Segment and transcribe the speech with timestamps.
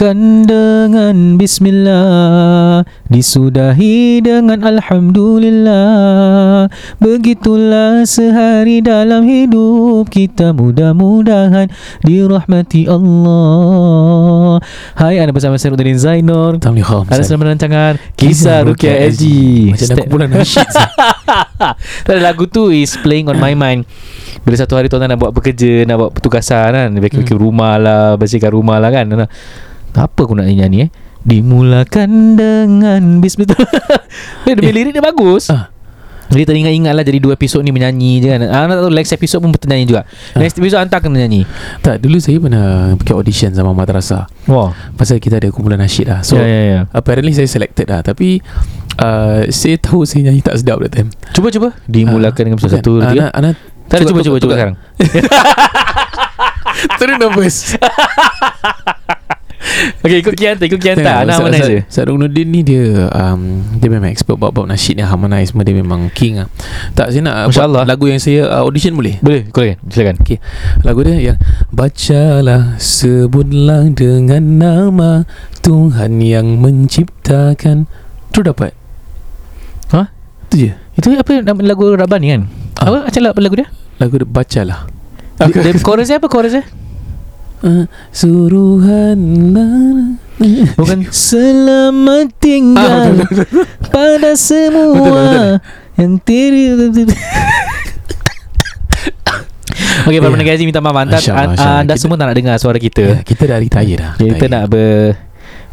[0.00, 2.88] Dimulakan dengan Bismillah.
[3.12, 6.72] Disudahi dengan Alhamdulillah.
[6.96, 11.68] Begitulah sehari dalam hidup kita Mudah-mudahan
[12.00, 14.64] dirahmati Allah.
[14.96, 16.56] Hai, anda bersama saya Rudanin Zainur.
[17.12, 20.68] Ada dalam rancangan Kisah Rukia SG Macam dah kumpulan nasyid
[22.24, 23.84] lagu tu is playing on my mind.
[24.48, 27.36] Bila satu hari tuan nak buat bekerja Nak buat petugasan kan Vacuum Hmm.
[27.36, 29.04] rumah lah Bersihkan rumah lah kan
[29.92, 30.88] Apa aku nak nyanyi eh.
[31.20, 33.54] Dimulakan dengan Bismillah
[34.44, 35.48] Dia demi lirik dia bagus.
[35.48, 35.68] Ah.
[36.30, 38.40] Jadi teringat-ingat lah Jadi dua episod ni menyanyi je kan.
[38.46, 40.00] Ah, Nak tahu next episode pun betul nyanyi juga.
[40.32, 41.42] Next episode hantar kena nyanyi.
[41.80, 44.24] Tak dulu saya pernah Pergi audition sama madrasah.
[44.46, 44.70] Wah.
[44.94, 46.22] Pasal kita ada kumpulan nasyid lah.
[46.22, 46.78] So Ya ya ya.
[46.90, 48.00] apparently saya selected lah.
[48.00, 48.38] Tapi
[48.96, 51.10] uh, Saya tahu saya nyanyi tak sedap that time.
[51.34, 51.68] Cuba cuba.
[51.84, 52.72] Dimulakan dengan Bukan.
[52.72, 53.10] satu Ah.
[53.10, 53.52] Anak, anak
[53.90, 54.22] Tak ada cuba.
[54.38, 54.74] sekarang.
[56.96, 57.56] Terus nervous
[60.00, 64.08] Okay ikut Kianta Ikut Kianta Anak mana je Ustaz Rungnuddin ni dia um, Dia memang
[64.08, 66.48] expert Bab-bab nasyid ni Harmonize semua Dia memang king lah
[66.96, 67.82] Tak saya nak Masya Allah.
[67.84, 70.40] Lagu yang saya uh, audition boleh Boleh Kau silakan Okay
[70.80, 71.38] Lagu dia yang
[71.72, 75.10] Bacalah Sebutlah dengan nama
[75.60, 77.84] Tuhan yang menciptakan
[78.32, 78.72] Tu dapat
[79.92, 80.08] Hah?
[80.48, 82.42] Tu je Itu apa lagu Rabani kan?
[82.80, 82.88] Ah.
[82.88, 83.68] Apa macam lagu, lagu dia?
[84.00, 84.88] Lagu dia Bacalah
[85.36, 86.64] Dia, dia chorus dia apa chorus dia?
[87.62, 89.18] Uh, Suruhan
[90.72, 93.64] Bukan Selamat tinggal Ah, betul, betul, betul.
[93.88, 95.48] pada semua Betul, betul.
[95.96, 96.64] yang tiri
[100.00, 100.32] Okey, para Ya.
[100.32, 101.78] pendengar Aziz minta maaf anda, Allah, anda, Masya Allah.
[101.78, 103.04] anda Kita- semua tak nak dengar suara kita.
[103.20, 105.12] Kita dah retire dah kita nak ber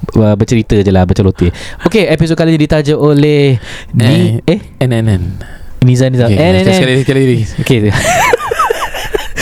[0.09, 1.49] ber- bercerita je lah berceloteh.
[1.81, 3.55] Okey, episod kali ini ditaja oleh
[3.93, 5.21] Ni eh NNN
[5.81, 6.27] Nizam Nizam.
[6.27, 6.91] okay, eh, eh, Sekali eh.
[6.91, 7.77] lagi Sekali lagi Okey.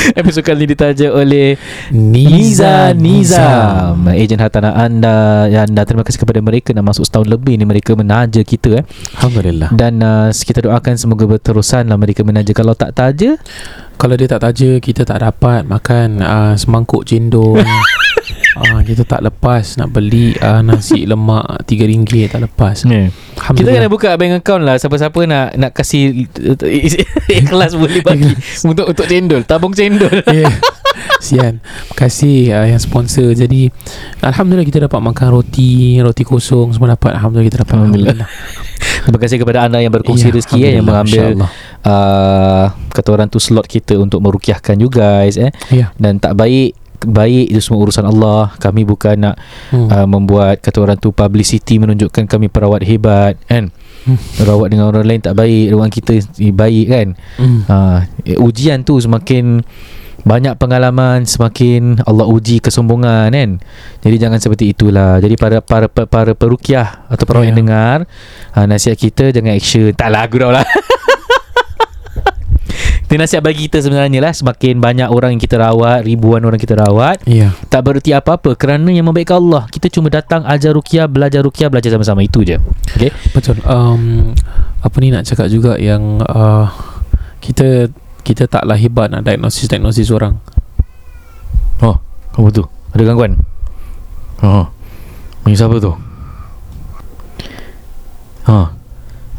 [0.19, 1.57] episod kali ini ditaja oleh
[1.89, 4.05] Niza Niza Nizam.
[4.13, 6.73] Ejen hartanah anda Ya anda terima kasih kepada mereka.
[6.75, 8.83] Dah masuk setahun lebih ni Mereka menaja kita eh.
[9.17, 9.73] Alhamdulillah.
[9.73, 12.53] Dan uh, kita doakan Semoga berterusan lah Mereka menaja.
[12.53, 13.39] Kalau tak taja?
[13.97, 17.57] Kalau dia tak taja Kita tak dapat Makan uh, Semangkuk cendol
[18.55, 22.87] uh, Kita tak lepas Nak beli uh, Nasi lemak RM3 Tak lepas.
[22.87, 23.11] Yeah.
[23.11, 23.73] Kita Alhamdulillah.
[23.83, 24.75] kena buka bank account lah.
[24.79, 26.25] Siapa-siapa nak Nak kasih
[27.39, 28.31] Ikhlas boleh bagi.
[28.69, 30.23] Untuk untuk cendol Tabung cendol.
[30.31, 30.51] Yeah.
[31.19, 31.59] Sian.
[31.59, 33.33] Terima kasih uh, yang sponsor.
[33.35, 33.67] Jadi
[34.23, 37.19] Alhamdulillah kita dapat makan roti Roti kosong Semua dapat.
[37.19, 37.75] Alhamdulillah kita dapat.
[37.75, 38.29] Alhamdulillah.
[39.05, 43.27] Terima kasih kepada anda yang berkongsi Ya, rezeki eh, Yang Alhamdulillah, mengambil uh, Kata orang
[43.29, 45.53] tu slot kita Untuk merukiahkan you guys eh.
[45.69, 45.93] Ya.
[45.99, 49.35] Dan tak baik Baik itu semua urusan Allah Kami bukan nak
[49.71, 49.87] hmm.
[49.89, 53.71] uh, Membuat Kata orang tu Publicity menunjukkan kami perawat hebat Kan
[54.05, 54.21] Hmm.
[54.37, 56.21] Rawat dengan orang lain tak baik Ruang kita
[56.53, 57.07] baik kan
[57.41, 57.65] hmm.
[57.65, 58.05] uh,
[58.37, 59.65] Ujian tu semakin
[60.25, 63.49] banyak pengalaman semakin Allah uji kesombongan kan
[64.01, 67.53] jadi jangan seperti itulah jadi para para para, para perukiah atau para Ya.
[67.53, 67.97] yang dengar
[68.57, 70.65] uh, nasihat kita jangan action tak lagu dah lah
[73.05, 74.33] Itu nasihat bagi kita sebenarnya lah.
[74.33, 78.57] Semakin banyak orang yang kita rawat Ribuan orang kita rawat Ya Tak bererti apa-apa.
[78.57, 82.25] Kerana yang membaikkan Allah Kita cuma datang ajar rukiah Belajar rukiah Belajar sama-sama.
[82.25, 82.57] Itu je.
[82.97, 83.61] Okay Betul.
[83.61, 84.33] Um,
[84.81, 86.65] Apa ni nak cakap juga Yang uh,
[87.45, 87.93] Kita
[88.25, 90.41] Kita taklah hebat Nak diagnosis-diagnosis orang.
[91.85, 92.01] Oh
[92.33, 92.65] Apa tu?
[92.97, 93.37] Ada gangguan?
[94.41, 94.65] Oh
[95.45, 95.93] Bunyi siapa tu?
[98.49, 98.73] Ha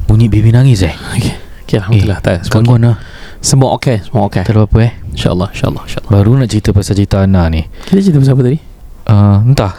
[0.06, 0.94] Bunyi baby nangis eh?
[1.18, 1.34] Okay,
[1.66, 3.15] okay Alhamdulillah tak, semua, Gangguan lah
[3.46, 6.98] semua okay Semua okay Tak ada apa-apa eh InsyaAllah InsyaAllah InsyaAllah Baru nak cerita pasal
[6.98, 8.58] cerita Ana ni Kita cerita pasal apa tadi?
[9.06, 9.72] uh, Entah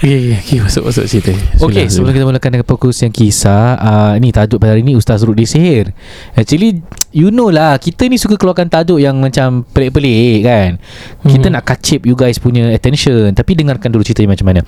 [0.00, 1.28] Okay, okay, okay masuk masuk cerita.
[1.60, 5.44] Okey, sebelum kita mulakan dengan perkongsian kisah, uh, ni tajuk pada hari ni Ustaz Rudi
[5.44, 5.92] Sihir.
[6.32, 6.80] Actually,
[7.12, 10.80] you know lah, kita ni suka keluarkan tajuk yang macam pelik-pelik kan.
[11.20, 11.52] Kita Mhm.
[11.52, 14.60] nak kacip you guys punya attention, tapi dengarkan dulu ceritanya macam mana.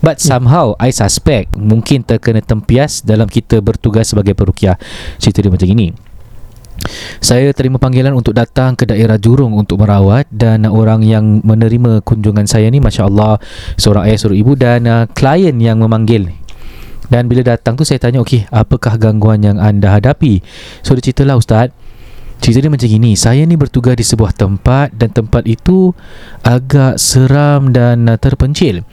[0.00, 4.80] But somehow, I suspect mungkin terkena tempias dalam kita bertugas sebagai perukiah.
[5.20, 5.92] Cerita dia macam ini.
[7.18, 12.46] Saya terima panggilan untuk datang ke daerah Jurong untuk merawat dan orang yang menerima kunjungan
[12.48, 13.40] saya ni Masya Allah
[13.76, 16.30] seorang ayah seorang ibu dan uh, klien yang memanggil
[17.08, 20.44] dan bila datang tu saya tanya okey apakah gangguan yang anda hadapi?
[20.84, 21.72] So dia ceritalah ustaz
[22.38, 23.18] cerita dia macam gini.
[23.18, 25.90] Saya ni bertugas di sebuah tempat dan tempat itu
[26.44, 28.84] agak seram dan uh, terpencil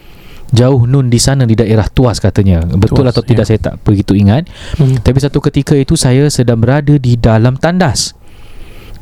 [0.54, 2.62] jauh nun di sana di daerah Tuas katanya.
[2.62, 3.48] Betul Tuas, atau tidak ya.
[3.54, 4.46] saya tak begitu ingat.
[4.78, 4.98] Hmm.
[5.02, 8.14] tapi satu ketika itu saya sedang berada di dalam tandas.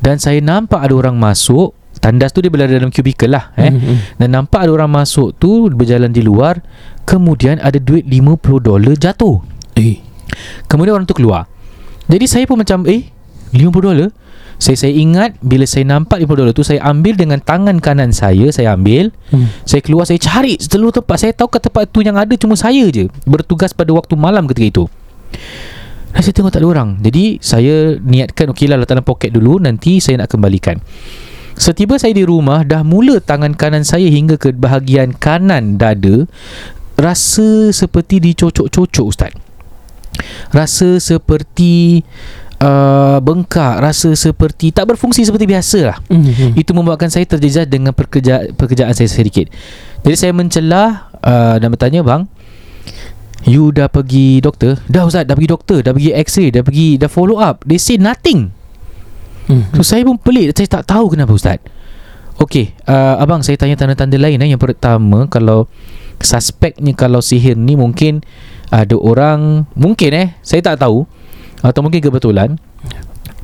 [0.01, 1.73] Dan saya nampak ada orang masuk.
[1.95, 3.71] Tandas tu dia berada dalam kubikel lah eh.
[3.71, 3.97] Hmm, hmm.
[4.19, 6.61] dan nampak ada orang masuk tu berjalan di luar.
[7.07, 9.41] Kemudian ada duit 50 dolar jatuh.
[9.75, 10.03] Eh.
[10.69, 11.49] kemudian orang tu keluar.
[12.05, 13.09] Jadi saya pun macam eh
[13.55, 14.09] 50 dolar
[14.55, 18.47] saya saya ingat bila saya nampak 50 dolar tu saya ambil dengan tangan kanan saya
[18.55, 19.11] saya ambil.
[19.29, 19.51] Hmm.
[19.67, 21.17] saya keluar saya cari seluruh tempat.
[21.19, 24.67] Saya tahu kat tempat tu yang ada cuma saya je bertugas pada waktu malam ketika
[24.67, 24.83] itu.
[26.15, 26.89] Dan saya tengok tak ada orang.
[27.03, 30.79] Jadi saya niatkan okey lah letak dalam poket dulu nanti saya nak kembalikan.
[31.55, 36.27] Setiba saya di rumah dah mula tangan kanan saya hingga ke bahagian kanan dada
[36.95, 39.35] rasa seperti dicocok-cocok ustaz.
[40.55, 42.03] Rasa seperti
[42.61, 45.97] uh, bengkak, rasa seperti tak berfungsi seperti biasa lah.
[46.07, 46.51] Hmm, hmm.
[46.59, 49.51] Itu membuatkan saya terjejas dengan pekerja, pekerjaan saya sedikit.
[50.05, 52.29] Jadi saya mencelah uh, dan bertanya bang,
[53.47, 54.77] you dah pergi doktor?
[54.85, 57.65] Dah ustaz, dah pergi doktor, dah pergi x-ray, dah pergi dah follow up.
[57.65, 58.53] They say nothing.
[59.45, 59.69] Hmm.
[59.77, 61.61] So saya pun pelik Saya tak tahu kenapa Ustaz
[62.41, 64.49] Okey uh, Abang saya tanya tanda-tanda lain eh.
[64.49, 65.69] Yang pertama Kalau
[66.17, 68.25] Suspeknya kalau sihir ni mungkin
[68.73, 71.05] Ada orang Mungkin eh Saya tak tahu
[71.61, 72.59] Atau mungkin kebetulan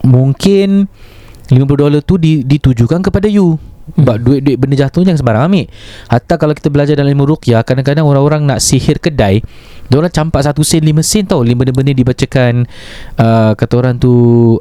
[0.02, 0.90] Mungkin
[1.52, 3.60] 50 dolar tu di, ditujukan kepada you.
[3.92, 5.68] Sebab duit-duit benda jatuh jangan sembarang ambil.
[6.08, 9.44] Hatta kalau kita belajar dalam ilmu ruqyah Kadang-kadang orang-orang nak sihir kedai
[9.92, 11.44] Diorang campak satu sen, lima sen tau.
[11.44, 12.64] Lima benda-benda dibacakan
[13.20, 14.12] uh, Kata orang tu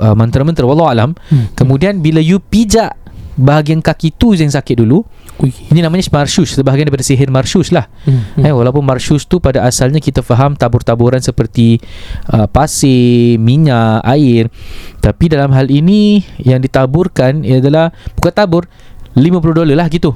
[0.02, 1.46] uh, Mantra-mantra Wallahualam Hmm.
[1.54, 2.96] Kemudian bila you pijak
[3.38, 5.06] Bahagian kaki tu yang sakit dulu.
[5.40, 5.48] Ui.
[5.72, 7.88] Ini namanya marsyus Sebahagian daripada sihir marsyus lah.
[8.04, 8.36] Hmm.
[8.36, 8.44] hmm.
[8.44, 11.80] eh, Walaupun marsyus tu pada asalnya Kita faham tabur-taburan seperti
[12.28, 14.52] uh, Pasir, minyak, air.
[15.00, 17.88] Tapi dalam hal ini Yang ditaburkan adalah
[18.20, 18.68] Bukan tabur
[19.16, 20.12] 50 dolar lah gitu.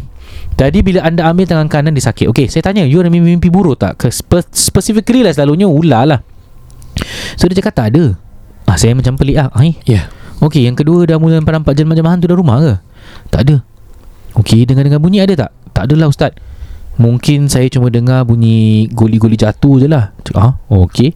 [0.55, 2.31] Tadi bila anda ambil tangan kanan dia sakit.
[2.31, 3.99] Okey saya tanya You ada mimpi-mimpi buruk tak?
[3.99, 6.21] Ke spe- Specifically lah selalunya ular lah.
[7.35, 8.15] So dia cakap tak ada.
[8.65, 10.07] Ah, Saya macam pelik ah eh, Ya.
[10.39, 12.75] Okey yang kedua dah mula nampak jemaah-jemaah tu dah rumah ke
[13.35, 13.57] Tak ada.
[14.39, 15.51] Okey dengar-dengar bunyi ada tak?
[15.75, 16.39] Tak adalah ustaz.
[17.03, 20.15] Mungkin saya cuma dengar bunyi guli-guli jatuh je lah.
[20.39, 21.11] Ah, Okey.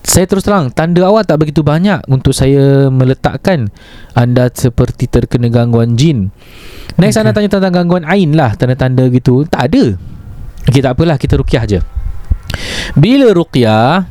[0.00, 3.68] Saya terus terang Tanda awal tak begitu banyak Untuk saya meletakkan
[4.16, 6.32] Anda seperti terkena gangguan jin.
[6.96, 7.26] Next okay.
[7.26, 9.42] Anda tanya tentang gangguan ain lah Tanda-tanda gitu.
[9.50, 9.98] Tak ada.
[10.70, 11.78] Okey tak apalah Kita rukyah je.
[12.94, 14.06] Bila rukyah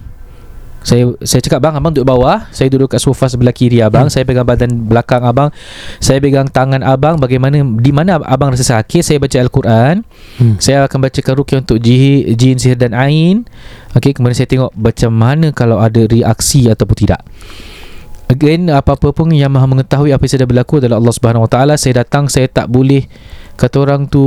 [0.79, 4.13] saya saya cakap bang abang duduk bawah saya duduk kat sofa sebelah kiri abang hmm.
[4.15, 5.51] saya pegang badan belakang abang
[5.99, 9.95] saya pegang tangan abang bagaimana di mana abang rasa sakit saya baca al-Quran
[10.39, 10.55] Hmm.
[10.55, 13.43] saya akan bacakan rukyah untuk jin, jin sihir dan ain
[13.91, 17.19] okey kemudian saya tengok macam mana kalau ada reaksi ataupun tidak
[18.29, 21.73] Again apa-apa pun yang maha mengetahui apa yang sedang berlaku adalah Allah Subhanahu Wa Taala.
[21.81, 23.09] Saya datang saya tak boleh
[23.57, 24.21] kata orang tu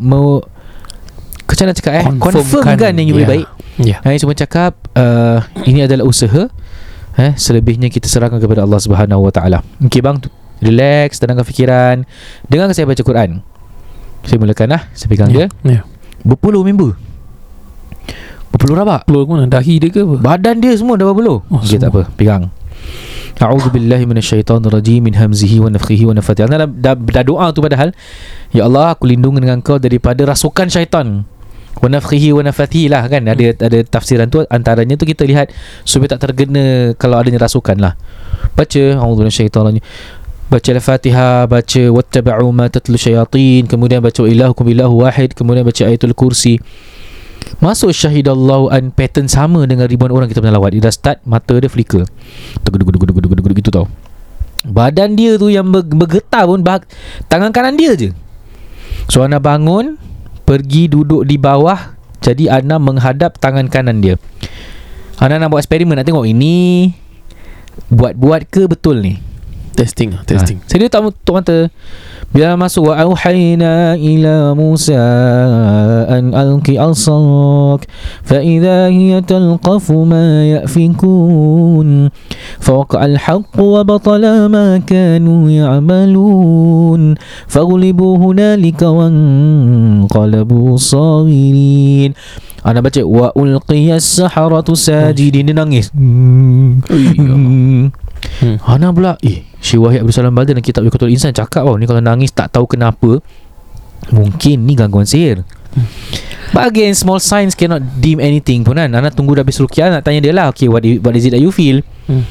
[0.00, 0.40] mau
[1.44, 3.30] macam mana cakap eh confirmkan yang lebih Ya.
[3.36, 3.46] baik.
[3.80, 4.04] Ya.
[4.04, 6.48] Saya cuma cakap uh, ini adalah usaha
[7.12, 9.58] eh selebihnya kita serahkan kepada Allah Subhanahu Wa Taala.
[9.84, 10.20] Okey bang,
[10.60, 11.96] relax, tenangkan fikiran.
[12.48, 13.40] Dengar saya baca Quran.
[14.22, 15.50] Saya mulakan lah Saya pegang Ya.
[15.50, 15.80] dia Ya.
[16.22, 16.94] Berpuluh member
[18.54, 20.14] Berpuluh rabak Peluh mana dahi dia ke apa?
[20.14, 22.06] Badan dia semua dah berpuluh Oh, Okey tak semua.
[22.06, 22.42] apa Pegang
[23.42, 26.46] A'udzu billahi minasyaitonir rajim min hamzihi wa nafthihi wa nafthihi.
[26.46, 27.90] Dah, dah, dah doa tu padahal.
[28.54, 31.26] Ya Allah, aku lindung dengan kau daripada rasukan syaitan.
[31.82, 33.26] Wa nafthihi wa nafthihi lah kan.
[33.26, 35.50] Ada ada tafsiran tu antaranya tu kita lihat
[35.82, 37.98] supaya tak terkena kalau adanya rasukan lah.
[38.54, 39.84] Baca minasyaitonir rajim.
[40.52, 46.12] Baca Al-Fatihah, baca wattaba'u ma tatlu syayatin, kemudian baca ilahukum ilahu wahid, kemudian baca ayatul
[46.12, 46.60] kursi.
[47.56, 50.76] Masuk syahidallahu an pattern sama dengan ribuan orang kita pernah lawat.
[50.76, 52.04] Dia dah start mata dia flicker.
[52.68, 53.86] Tegeduk-geduk-geduk-geduk gitu tau.
[54.68, 56.84] Badan dia tu yang ber- bergetar pun bah-
[57.32, 58.12] tangan kanan dia je.
[59.08, 59.96] So Ana bangun,
[60.52, 64.20] pergi duduk di bawah, jadi Ana menghadap tangan kanan dia.
[65.16, 66.92] Ana nak buat eksperimen nak tengok ini
[67.88, 69.16] buat-buat ke betul ni.
[69.72, 70.60] Testing ah, testing.
[70.60, 70.68] Ha.
[70.68, 71.72] Saya dia tak tutup mata.
[72.34, 74.96] يا مس وأوحينا إلى موسى
[76.16, 77.86] أن ألق عصاك
[78.24, 82.10] فإذا هي تلقف ما يأفكون.
[82.60, 87.14] فوقع الحق وبطل ما كانوا يعملون.
[87.48, 92.12] فاغلبوا هنالك وانقلبوا صاغرين.
[92.66, 95.32] أنا بجي وألقي السحرة ساجدين.
[95.32, 95.52] sajidin
[98.38, 98.56] Hmm.
[98.62, 101.84] Ana pula Eh Syekh Wahid Abdul Salam Baldan Dan kitab Yukatul Insan Cakap oh, Ni
[101.84, 103.20] kalau nangis tak tahu kenapa
[104.08, 105.88] Mungkin ni gangguan sihir Hmm.
[106.50, 110.02] But again Small signs cannot deem anything pun kan Ana tunggu dah habis rukiah Nak
[110.02, 112.28] tanya dia lah Okay what, what is it that you feel Hmm.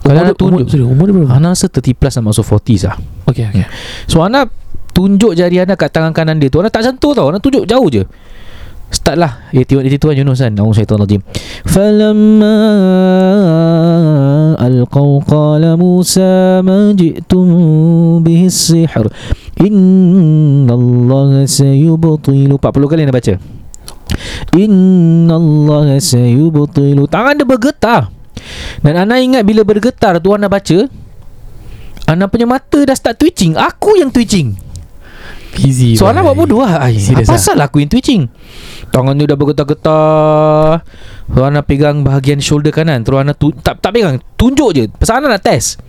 [0.00, 1.30] Kalau nak dia- umur, tunjuk sorry, umur dia berapa?
[1.30, 3.66] Ana rasa 30 plus nak masuk 40s lah Okay, okay.
[4.06, 4.50] So Ana
[4.90, 7.86] tunjuk jari Ana kat tangan kanan dia tu Ana tak sentuh tau Ana tunjuk jauh
[7.86, 8.02] je
[8.90, 9.32] Start lah.
[9.54, 11.22] Eh itu tuan Yunus kan Na'udhu syaitan rajim
[11.62, 12.54] Falamma
[14.58, 19.06] Alqaw qala Musa Ma ji'tum bihi sihr.
[19.62, 23.34] Inna Allah sayubtilu 40 kali anda baca.
[24.58, 27.06] Inna Allah sayubtilu.
[27.06, 28.10] Tangan dia bergetar.
[28.82, 30.88] Dan Ana ingat bila bergetar tu Ana baca
[32.08, 33.54] Ana punya mata dah start twitching.
[33.54, 34.69] Aku yang twitching
[35.58, 35.98] Easy.
[35.98, 37.40] So Ana buat bodoh lah Ay, Serious Apa ah?
[37.40, 38.30] pasal aku yang twitching?
[38.90, 40.82] Tangan dia dah bergetar-getar.
[41.30, 43.02] So Ana pegang bahagian shoulder kanan.
[43.06, 44.18] Terus Ana tu, tak, tak pegang.
[44.34, 44.84] Tunjuk je.
[44.90, 45.82] Pasal Ana nak test.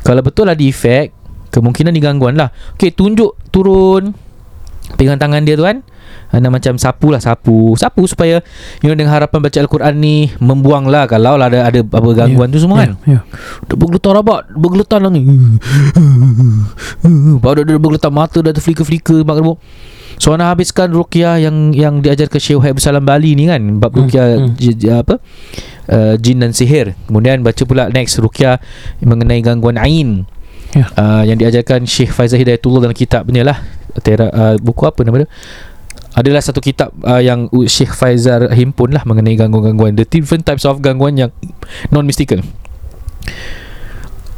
[0.00, 1.12] Kalau betul ada efek
[1.50, 2.54] Kemungkinan ni gangguan lah.
[2.78, 4.14] Okay tunjuk turun.
[4.94, 5.82] Pegang tangan dia tu kan
[6.30, 7.74] Ana macam sapu lah sapu.
[7.74, 8.38] Sapu supaya
[8.80, 11.04] You know dengan harapan baca Al-Quran ni Membuang lah.
[11.04, 12.94] Kalau lah ada, ada apa gangguan tu semua kan.
[13.02, 13.26] Ya.
[13.66, 15.26] Dia bergetar rabat Bergetar lah ni.
[17.38, 19.58] Baru dia bergetar Mata dah terflika-flika Mak gemuk
[20.20, 23.80] So Ana habiskan ruqyah yang yang diajar ke Syekh Wahid Bersalam Bali ni kan.
[23.80, 24.52] Bab Hmm, ruqyah hmm.
[24.52, 25.16] j- j- apa?
[25.88, 26.92] Uh, Jin dan sihir.
[27.08, 28.60] Kemudian baca pula next ruqyah
[29.00, 30.28] Mengenai gangguan Ain.
[30.76, 30.92] Ya.
[30.92, 33.64] uh, Yang diajarkan Syekh Faizal Hidayatullah Dalam kitab ni lah.
[34.04, 35.28] Tera, uh, Buku apa nama dia
[36.20, 39.96] adalah satu kitab uh, yang Syekh Faizal himpun lah mengenai gangguan-gangguan.
[39.96, 41.30] The different types of gangguan yang
[41.88, 42.44] non mystical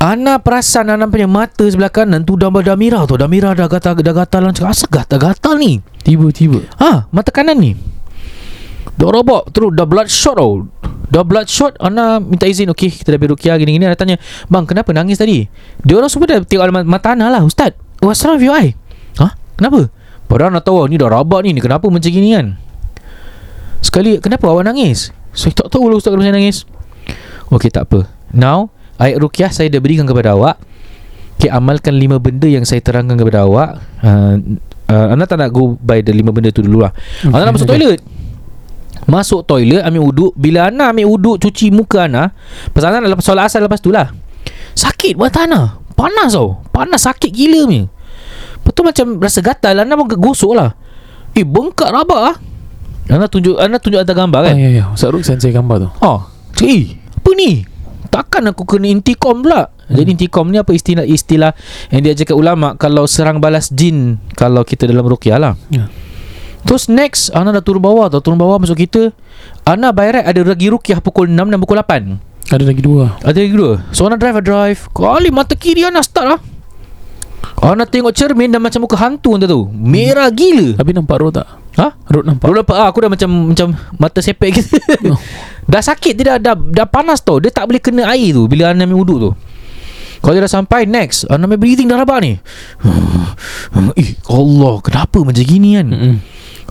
[0.03, 3.15] Ana perasan Ana punya mata sebelah kanan tu dah dah merah tu.
[3.15, 5.79] Dah merah dah gatal dah gatal cakap asal gatal-gatal ni?
[6.03, 6.67] Tiba-tiba.
[6.83, 7.79] ha mata kanan ni.
[8.99, 10.67] Dah robot terus dah bloodshot tau.
[11.07, 12.75] Dah bloodshot Ana minta izin.
[12.75, 13.87] Okey kita dah pergi rukiah gini-gini.
[13.87, 14.19] Ana tanya
[14.51, 15.47] bang kenapa nangis tadi?
[15.87, 17.79] Dia orang semua dah tengok mata Ana lah ustaz.
[18.03, 18.75] What's wrong with your eye
[19.23, 19.93] ha kenapa
[20.33, 22.57] padahal Ana tahu ni dah rabat ni ni kenapa macam gini kan?
[23.85, 25.13] Sekali kenapa awak nangis?
[25.37, 26.65] Saya tak tahu lah ustaz kenapa saya nangis.
[27.53, 28.09] Okey tak apa.
[28.33, 30.57] Now ayat rukiah saya dah berikan kepada awak.
[31.37, 33.85] Okay, amalkan lima benda yang saya terangkan kepada awak.
[34.01, 34.41] Uh,
[34.89, 37.29] uh, Anda tak nak go by the lima benda tu dulu lah okay.
[37.29, 38.01] Anda nak masuk toilet.
[39.03, 40.33] Masuk toilet Ambil uduk.
[40.39, 42.31] Bila Ana ambil uduk Cuci muka Ana
[42.71, 44.15] Pasal Ana lepas solat asar lepas tu lah.
[44.79, 45.83] Sakit buat Ana.
[45.99, 46.63] Panas tau.
[46.71, 47.83] Panas sakit gila ni
[48.73, 49.85] Tu macam rasa gatal.
[49.85, 50.73] Ana pun gosok lah.
[51.33, 52.37] Eh bengkak rabak lah
[53.09, 54.55] Ana tunjuk Ana tunjuk atas gambar kan?
[54.55, 54.85] Ah, ya, ya.
[54.93, 55.89] Ustaz Ruk sensei gambar tu.
[56.05, 56.85] Oh Cakap eh
[57.19, 57.51] Apa ni?
[58.13, 59.73] Takkan aku kena intikom pula.
[59.89, 59.97] Hmm.
[59.97, 61.57] Jadi intikom ni apa istilah Istilah
[61.89, 65.57] Yang dia cakap ulama Kalau serang balas jin Kalau kita dalam ruqyah lah.
[65.73, 65.89] Ya.
[66.69, 68.21] Terus next Ana dah turun bawah tau.
[68.21, 69.11] Turun bawah masuk kita
[69.65, 73.17] Ana by right ada lagi ruqyah Pukul 6 dan pukul 8 Ada lagi dua.
[73.25, 73.81] Ada lagi dua.
[73.97, 74.81] So Ana drive drive.
[74.93, 76.41] Kali mata kiri Ana start lah
[77.63, 79.71] Ana tengok cermin Dan macam muka hantu anda tu.
[79.71, 80.75] Merah gila.
[80.75, 81.47] Tapi nampak Ruk tak?
[81.79, 81.95] Ha?
[82.11, 82.51] Ruk nampak.
[82.51, 83.67] Baru dapat ah, Aku dah macam Macam
[83.99, 84.77] mata sepek gitu.
[85.07, 85.19] Oh.
[85.73, 87.39] Dah sakit Dia dah, dah, dah panas tau.
[87.39, 89.31] Dia tak boleh kena air tu Bila Ana ambil uduk tu.
[90.23, 91.31] Kalau dia dah sampai Next.
[91.31, 92.33] Ana ambil breathing dah rabak ni.
[93.99, 95.87] Eh Allah Kenapa macam gini kan?
[95.87, 96.15] Mm-mm.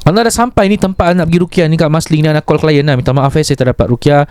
[0.02, 2.84] Ana dah sampai ni Tempat nak pergi rukiah ni Kat Masling ni Ana call klien
[2.84, 3.00] lah.
[3.00, 4.28] Minta maaf eh Saya tak dapat rukiah.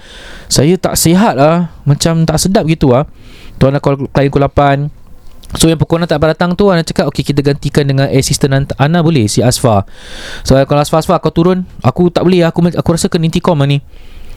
[0.52, 1.73] Saya tak sihat lah.
[1.88, 3.09] Macam tak sedap gitu lah.
[3.56, 5.00] Tu Ana call klien pukul 8
[5.59, 9.02] So yang pukul 6 tak datang tu Ana cakap Okay kita gantikan dengan Assistant Ana,
[9.02, 9.83] boleh Si Asfa.
[10.47, 13.66] So kalau Asfa Asfa kau turun Aku tak boleh Aku aku rasa kena intikom lah
[13.66, 13.83] ni.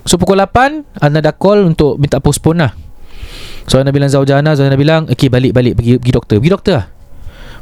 [0.09, 2.71] So pukul 8 Ana dah call untuk Minta postpone lah.
[3.69, 6.35] So Ana bilang Zaujah Ana Zaujah Ana bilang Okay balik-balik pergi, pergi doktor.
[6.41, 6.85] Pergi doktor lah.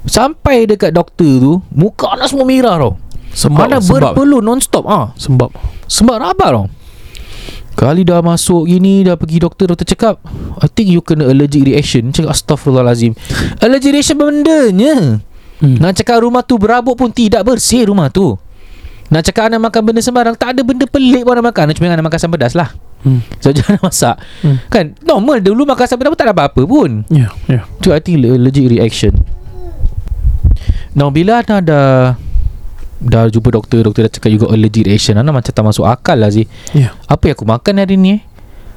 [0.08, 2.96] Sampai dekat doktor tu Muka Ana semua merah tau.
[3.36, 3.68] Sembab.
[3.68, 5.12] Ana berpeluh non-stop ah.
[5.20, 5.52] Sembab.
[5.92, 6.66] Sebab rabak tau
[7.82, 10.22] Kali dah masuk gini Dah pergi doktor Doktor cakap
[10.62, 12.14] I think you kena allergic reaction.
[12.14, 13.18] Cakap astagfirullahalazim
[13.58, 15.26] Allergic reaction bendanya
[15.62, 15.78] Hmm.
[15.78, 18.34] Nak cakap rumah tu berabuk pun Tidak bersih rumah tu.
[19.14, 21.70] Nak cakap anak makan benda sembarang Tak ada benda pelik pun anak makan.
[21.78, 22.74] Cuma anak makan asam pedas lah.
[23.06, 23.22] Hmm.
[23.38, 24.18] So jangan masak.
[24.42, 24.58] Hmm.
[24.74, 24.98] Kan?
[25.06, 27.06] Normal Dulu makan asam pedas pun tak ada apa-apa pun.
[27.14, 27.62] Ya, ya.
[27.78, 29.14] Tu I think allergic reaction.
[30.98, 32.18] Now bila Ana dah
[33.02, 35.18] Dah jumpa doktor Doktor dah cakap You got allergic reaction.
[35.18, 36.94] Ana macam tak masuk akal lah Zee Ya.
[37.06, 38.20] apa yang aku makan hari ni eh?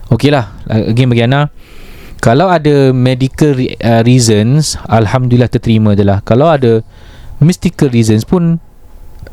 [0.09, 0.57] Okey lah.
[0.67, 1.53] Again bagi Ana
[2.19, 6.21] Kalau ada medical re- uh, reasons Alhamdulillah terterima je lah.
[6.21, 6.81] Kalau ada
[7.39, 8.57] mystical reasons pun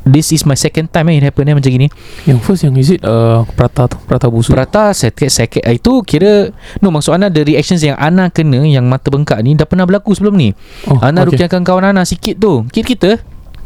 [0.01, 1.85] This is my second time eh It happen eh macam gini.
[2.25, 3.95] Yang first yang is it uh, Prata tu?
[4.01, 4.51] Prata busuk?
[4.51, 9.07] Prata sakit sakit Itu kira No maksud Ana The reactions yang Ana kena Yang mata
[9.07, 10.51] bengkak ni Dah pernah berlaku sebelum ni.
[10.83, 11.37] Oh, Ana okay.
[11.37, 12.65] rukiahkan kawan Ana sikit tu.
[12.71, 13.21] Kit kita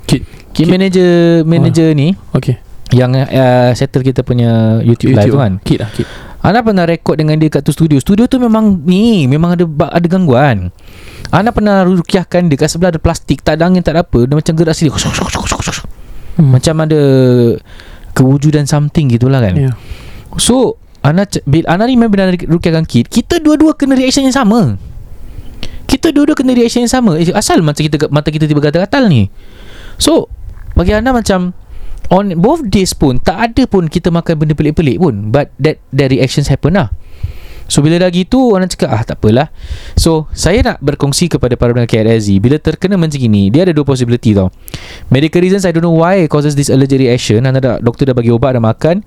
[0.06, 0.22] Kit
[0.56, 2.62] Kit manager Manager ni Okay
[2.94, 6.08] Yang uh, settle kita punya YouTube, YouTube live tu kan Kit lah Kit
[6.46, 7.98] Ana pernah rekod dengan dia kat tu studio.
[7.98, 10.70] Studio tu memang ni, memang ada ada gangguan.
[11.34, 14.30] Ana pernah rukiahkan dia kat sebelah ada plastik, tak ada angin, tak ada apa.
[14.30, 14.94] Dia macam gerak sini.
[14.94, 16.54] Hmm.
[16.54, 17.02] Macam ada
[18.14, 19.58] kewujudan something gitulah kan.
[19.58, 19.72] Ya.
[20.38, 24.78] So Ana bila Ana ni memang rukiahkan kid, kita dua-dua kena reaction yang sama.
[25.90, 27.18] Kita dua-dua kena reaction yang sama.
[27.18, 29.34] Eh, Asal mata kita mata kita tiba gatal-gatal ni.
[30.02, 30.32] So
[30.76, 31.56] bagi Ana macam
[32.14, 35.32] on both days pun tak ada pun kita makan benda pelik-pelik pun.
[35.32, 36.92] But that that reactions happen lah.
[37.66, 39.50] So bila dah gitu Orang cakap Ah tak apalah.
[39.98, 43.86] So saya nak berkongsi Kepada para pendengar KRSZ Bila terkena macam gini Dia ada dua
[43.86, 44.54] possibility tau.
[45.10, 47.42] Medical reasons I don't know why Causes this allergic reaction.
[47.46, 49.02] Anda dah Doktor dah bagi ubat Dah makan.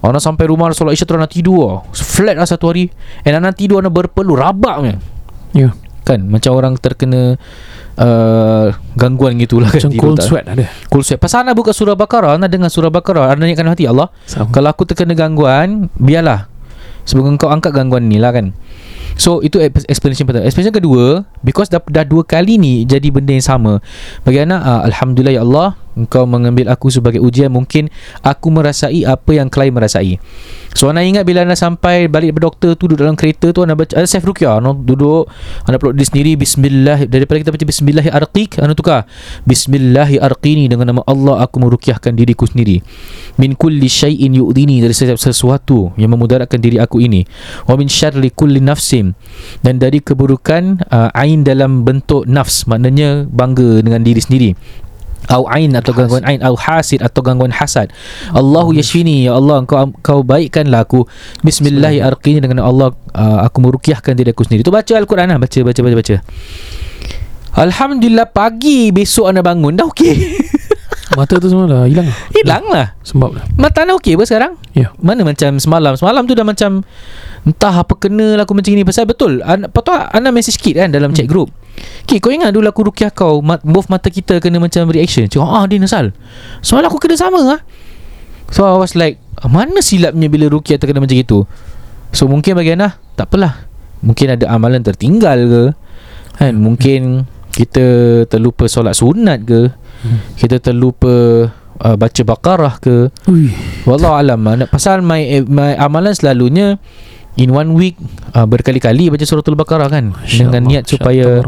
[0.00, 1.84] Orang sampai rumah Solat isya terus nak tidur.
[1.84, 1.92] Tau.
[1.92, 2.88] Flat lah satu hari.
[3.28, 4.96] And anda tidur Anda berpeluh Rabak punya.
[5.52, 5.70] Ya.
[6.08, 6.32] Kan?
[6.32, 7.36] Macam orang terkena
[7.98, 10.64] uh, Gangguan gitulah kan Macam tidur cold tak- sweat ada.
[10.86, 14.08] Cold sweat Pasal anda buka surah Baqarah Anda dengar surah Baqarah Anda niatkan hati Allah
[14.24, 14.50] Sama.
[14.50, 16.46] kalau aku terkena gangguan Biarlah
[17.04, 18.52] Sebab kau angkat gangguan ni lah kan
[19.18, 20.46] So itu ex- explanation pertama.
[20.46, 23.82] Explanation kedua Because dah, dah dua kali ni Jadi benda yang sama.
[24.22, 27.50] Bagi anak uh, Alhamdulillah ya Allah Engkau mengambil aku sebagai ujian.
[27.50, 27.90] Mungkin
[28.22, 30.22] Aku merasai Apa yang klien merasai.
[30.78, 33.74] So anda ingat Bila anda sampai Balik daripada doktor tu Duduk dalam kereta tu Anda
[33.74, 35.26] baca Ada self rukyah anda Duduk
[35.66, 39.08] Anda peluk diri sendiri Bismillah Daripada kita baca Bismillahi arqiq Anda tukar
[39.42, 42.84] Bismillahi arqini Dengan nama Allah Aku merukyahkan diriku sendiri.
[43.40, 47.26] Min kulli syai'in yu'dini Dari setiap sesuatu Yang memudaratkan diri aku ini.
[47.66, 49.18] Wa min syarri kulli nafsim.
[49.66, 54.50] Dan dari keburukan uh, Ain dalam bentuk nafs Maknanya Bangga dengan diri sendiri.
[55.28, 57.92] Au ain atau gangguan ain au hasid atau gangguan hasad.
[58.32, 61.04] Allahu yashfini ya Allah engkau kau baikkanlah aku.
[61.44, 64.64] Bismillah arqini dengan Allah uh, aku meruqyahkan diri aku sendiri.
[64.64, 65.36] Tu baca al-Quran lah.
[65.36, 66.16] Baca baca baca baca.
[67.60, 69.76] Alhamdulillah pagi besok anda bangun.
[69.76, 70.16] Dah okey
[71.16, 72.04] Mata tu semua dah hilang.
[72.36, 73.44] hilang lah Sebab dah.
[73.56, 74.52] mata anda okey apa sekarang?
[74.76, 74.92] Ya.
[75.00, 75.96] mana macam semalam?
[75.96, 76.84] Semalam tu dah macam
[77.48, 78.84] Entah apa kena lah aku macam ni.
[78.84, 81.48] Pasal betul an, Lepas tu Ana message Kit kan Dalam chat group.
[82.04, 85.24] Kit kau ingat dulu aku rukiah kau mat, Both mata kita kena macam reaction?
[85.32, 86.12] Cakap ah dia nasal
[86.60, 87.60] Semalam aku kena sama lah
[88.52, 91.48] So I was like "Ah, Mana silapnya bila rukiah terkena macam itu?
[92.12, 93.64] So mungkin bagi Ana Tak apalah.
[94.04, 95.64] Mungkin ada amalan tertinggal ke?
[96.36, 97.86] Kan Mungkin Kita
[98.28, 99.60] terlupa solat sunat ke
[100.38, 101.46] Kita terlupa
[101.82, 103.10] uh, Baca Baqarah ke?
[103.30, 103.50] Ui.
[103.86, 104.38] Wallahu alam
[104.70, 106.78] Pasal my, eh, my amalan selalunya
[107.38, 107.94] In one week
[108.34, 110.14] uh, Berkali-kali baca suratul Baqarah kan?
[110.26, 111.42] Dengan niat supaya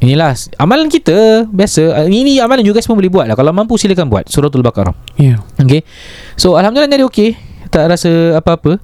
[0.00, 2.04] Inilah Amalan kita Biasa.
[2.04, 3.36] Uh, Ini amalan guys pun boleh buat lah.
[3.36, 4.96] Kalau mampu silakan buat Suratul Baqarah.
[5.20, 5.44] Ya.
[5.60, 5.84] Okay.
[6.40, 7.36] So Alhamdulillah ada okey
[7.68, 8.80] Tak rasa apa-apa.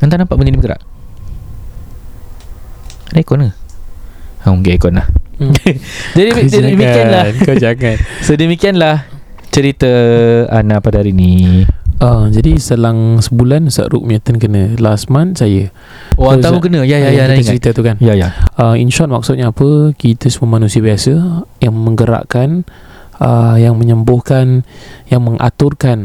[0.00, 0.80] Anda nampak benda ni bergerak.
[3.12, 3.65] Ada aircon ke?
[4.46, 5.06] Ha, mungkin aircon lah.
[5.42, 5.52] Hmm.
[6.16, 7.96] Jadi Kau jadi demikianlah jangan, Kau jangan.
[8.24, 8.96] So demikianlah
[9.50, 9.90] Cerita
[10.52, 11.64] Ana pada hari ni.
[11.96, 14.76] Ah, jadi selang sebulan Ustaz Ruk punya turn kena.
[14.76, 15.72] Last month saya
[16.20, 16.84] Oh So, tahu kena.
[16.84, 17.96] Ya ya ya dah kita ingat cerita tu kan?
[18.04, 18.36] Ya ya.
[18.60, 19.96] Uh, In short maksudnya apa?
[19.96, 22.68] Kita semua manusia biasa Yang menggerakkan
[23.16, 24.68] uh, Yang menyembuhkan
[25.08, 25.98] Yang mengaturkan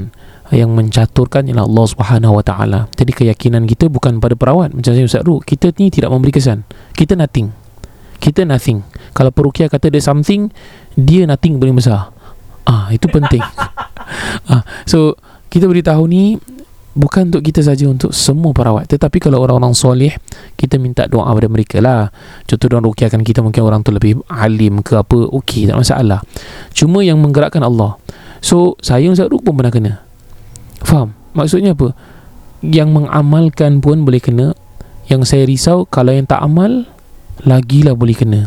[0.56, 2.80] Yang mencaturkan Ialah Allah Subhanahu Wa Taala.
[2.96, 4.72] Jadi keyakinan kita Bukan pada perawat.
[4.72, 6.64] Macam saya Ustaz Ru Kita ni tidak memberi kesan.
[6.96, 7.61] Kita nothing
[8.22, 8.86] Kita nothing.
[9.18, 10.54] Kalau perukia kata dia something
[10.94, 12.14] Dia nothing paling besar.
[12.70, 13.42] Ah Itu penting.
[14.52, 15.16] Ah, So
[15.48, 16.36] Kita beritahu ni
[16.92, 18.86] Bukan untuk kita saja Untuk semua perawat.
[18.92, 20.12] Tetapi kalau orang-orang soleh
[20.60, 22.12] Kita minta doa pada mereka lah.
[22.46, 26.20] Contoh orang rukiahkan kita Mungkin orang tu lebih alim ke apa Okey tak masalah.
[26.76, 27.96] Cuma yang menggerakkan Allah.
[28.44, 30.04] So saya Ustaz Ruk pun pernah kena.
[30.84, 31.16] Faham?
[31.32, 31.96] Maksudnya apa?
[32.60, 34.52] Yang mengamalkan pun boleh kena.
[35.08, 36.86] Yang saya risau Kalau yang tak amal
[37.44, 38.42] Lagilah boleh kena.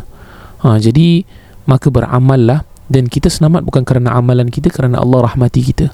[0.64, 1.24] Ha, Jadi
[1.68, 5.92] Maka beramallah Dan kita selamat bukan kerana amalan kita Kerana Allah rahmati kita.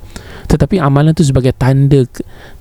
[0.50, 2.06] Tetapi amalan tu sebagai tanda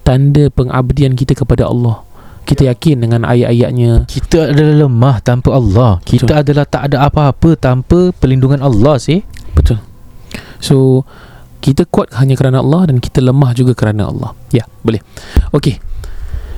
[0.06, 2.06] Tanda pengabdian kita kepada Allah.
[2.50, 4.10] Kita yakin dengan ayat-ayatnya.
[4.10, 6.02] Kita adalah lemah tanpa Allah.
[6.02, 6.42] Kita Betul.
[6.42, 9.22] adalah tak ada apa-apa Tanpa perlindungan Allah sih.
[9.54, 9.82] Betul.
[10.58, 11.06] So
[11.60, 14.34] Kita kuat hanya kerana Allah Dan kita lemah juga kerana Allah.
[14.50, 15.02] Ya boleh.
[15.54, 15.78] Okay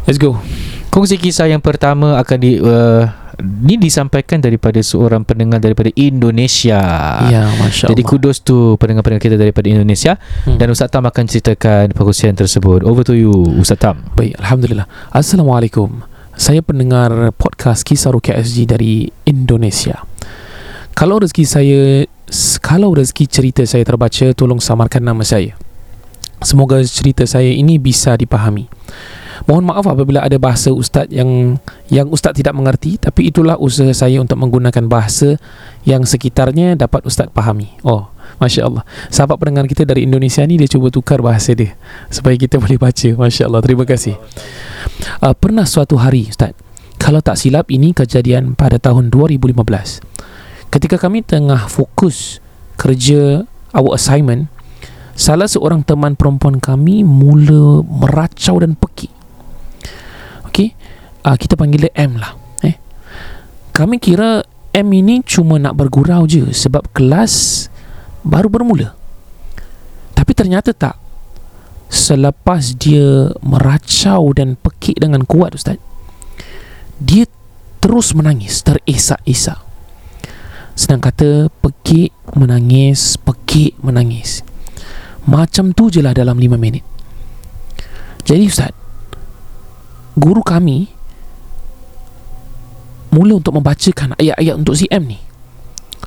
[0.10, 0.42] Let's go.
[0.90, 3.06] Kongsi kisah yang pertama akan di uh,
[3.42, 6.80] Ni disampaikan daripada seorang pendengar daripada Indonesia.
[7.28, 8.12] Ya Masya Jadi Allah.
[8.14, 10.22] kudos tu pendengar-pendengar kita daripada Indonesia.
[10.46, 10.62] Hmm.
[10.62, 12.86] Dan Ustaz Tam akan ceritakan perkongsian tersebut.
[12.86, 14.06] Over to you Ustaz Tam.
[14.14, 14.86] Baik Alhamdulillah.
[15.10, 16.06] Assalamualaikum.
[16.38, 20.06] Saya pendengar podcast Kisah Rukia SG dari Indonesia.
[20.96, 21.82] Kalau rezeki saya
[22.64, 25.58] Kalau rezeki cerita saya terbaca Tolong samarkan nama saya.
[26.42, 28.66] Semoga cerita saya ini bisa dipahami
[29.50, 31.58] Mohon maaf apabila ada bahasa ustaz yang
[31.90, 35.42] yang ustaz tidak mengerti tapi itulah usaha saya untuk menggunakan bahasa
[35.88, 37.74] yang sekitarnya dapat ustaz pahami.
[37.82, 38.12] Oh.
[38.40, 41.78] Masya Allah Sahabat pendengar kita dari Indonesia ni Dia cuba tukar bahasa dia
[42.10, 43.10] Supaya kita boleh baca.
[43.14, 44.18] Masya Allah Terima kasih.
[45.22, 46.56] Uh, Pernah suatu hari Ustaz
[46.98, 49.54] Kalau tak silap Ini kejadian pada tahun 2015
[50.74, 52.42] Ketika kami tengah fokus
[52.80, 54.50] Kerja Our assignment
[55.14, 59.21] Salah seorang teman perempuan kami Mula meracau dan pekik
[60.52, 60.76] Okey?
[61.24, 62.36] Uh, Kita panggil dia M lah
[62.68, 62.76] eh?
[63.72, 64.44] Kami kira
[64.76, 67.68] M ini cuma nak bergurau je Sebab kelas
[68.28, 68.94] baru bermula.
[70.12, 71.00] Tapi ternyata tak.
[71.92, 75.80] Selepas dia meracau dan pekik dengan kuat ustaz
[77.02, 77.26] dia
[77.82, 79.58] terus menangis teresak-esak
[80.78, 84.42] sedang kata pekik menangis pekik menangis.
[85.28, 86.82] Macam tu je lah dalam 5 minit.
[88.26, 88.74] Jadi ustaz
[90.18, 90.92] guru kami
[93.12, 95.20] mula untuk membacakan ayat-ayat untuk si M ni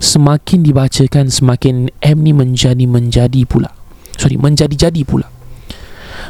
[0.00, 3.70] semakin dibacakan semakin M ni menjadi-menjadi pula.
[4.18, 5.30] Sorry menjadi-jadi pula.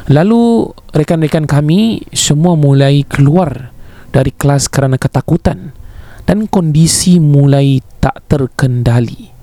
[0.09, 3.73] Lalu rekan-rekan kami semua mulai keluar
[4.13, 5.73] dari kelas kerana ketakutan
[6.29, 9.33] dan kondisi mulai tak terkendali.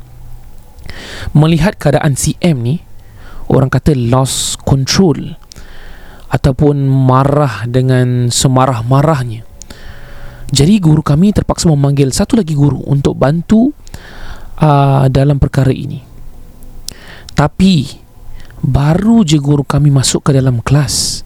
[1.35, 2.79] Melihat keadaan si M ni
[3.51, 5.35] orang kata lost control
[6.33, 9.53] ataupun marah dengan semarah-marahnya
[10.53, 13.73] jadi guru kami terpaksa memanggil satu lagi guru untuk bantu
[14.61, 16.05] uh, dalam perkara ini.
[17.33, 17.89] Tapi
[18.61, 21.25] baru je guru kami masuk ke dalam kelas.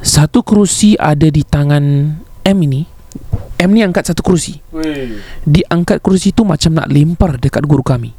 [0.00, 1.84] Satu kerusi ada di tangan
[2.48, 2.88] M ini.
[3.60, 4.56] M ni angkat satu kerusi.
[5.44, 8.16] Dia angkat kerusi tu macam nak lempar dekat guru kami.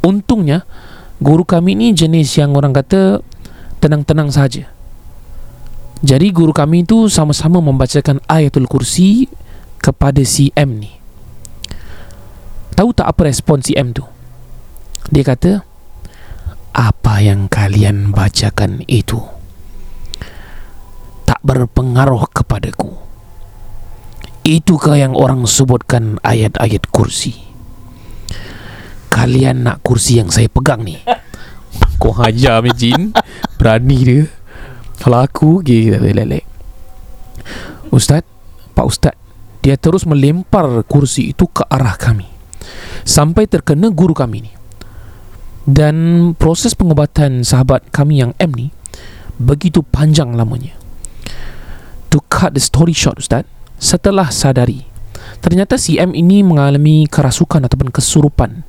[0.00, 0.64] Untungnya
[1.20, 3.20] guru kami ni jenis yang orang kata
[3.78, 4.66] tenang-tenang saja.
[5.98, 9.26] Jadi guru kami itu sama-sama membacakan ayatul kursi
[9.82, 10.94] kepada si M ni.
[12.78, 14.06] Tahu tak apa respon si M tu?
[15.10, 15.66] Dia kata,
[16.78, 19.18] apa yang kalian bacakan itu
[21.26, 22.94] tak berpengaruh kepadaku.
[24.46, 27.34] Itukah yang orang sebutkan ayat-ayat kursi?
[29.10, 30.96] Kalian nak kursi yang saya pegang ni?
[31.98, 33.10] Kau hajar me jin.
[33.58, 34.22] Berani dia.
[34.98, 36.02] Kalau aku Gila
[37.94, 38.26] Ustaz
[38.74, 39.14] Pak Ustaz
[39.62, 42.26] Dia terus melempar kursi itu ke arah kami.
[43.06, 44.52] Sampai terkena guru kami ni.
[45.68, 48.72] Dan proses pengobatan sahabat kami yang M ni
[49.38, 50.74] Begitu panjang lamanya.
[52.08, 53.44] To cut the story short Ustaz
[53.76, 54.86] Setelah sadari
[55.44, 58.64] Ternyata si M ini mengalami kerasukan ataupun kesurupan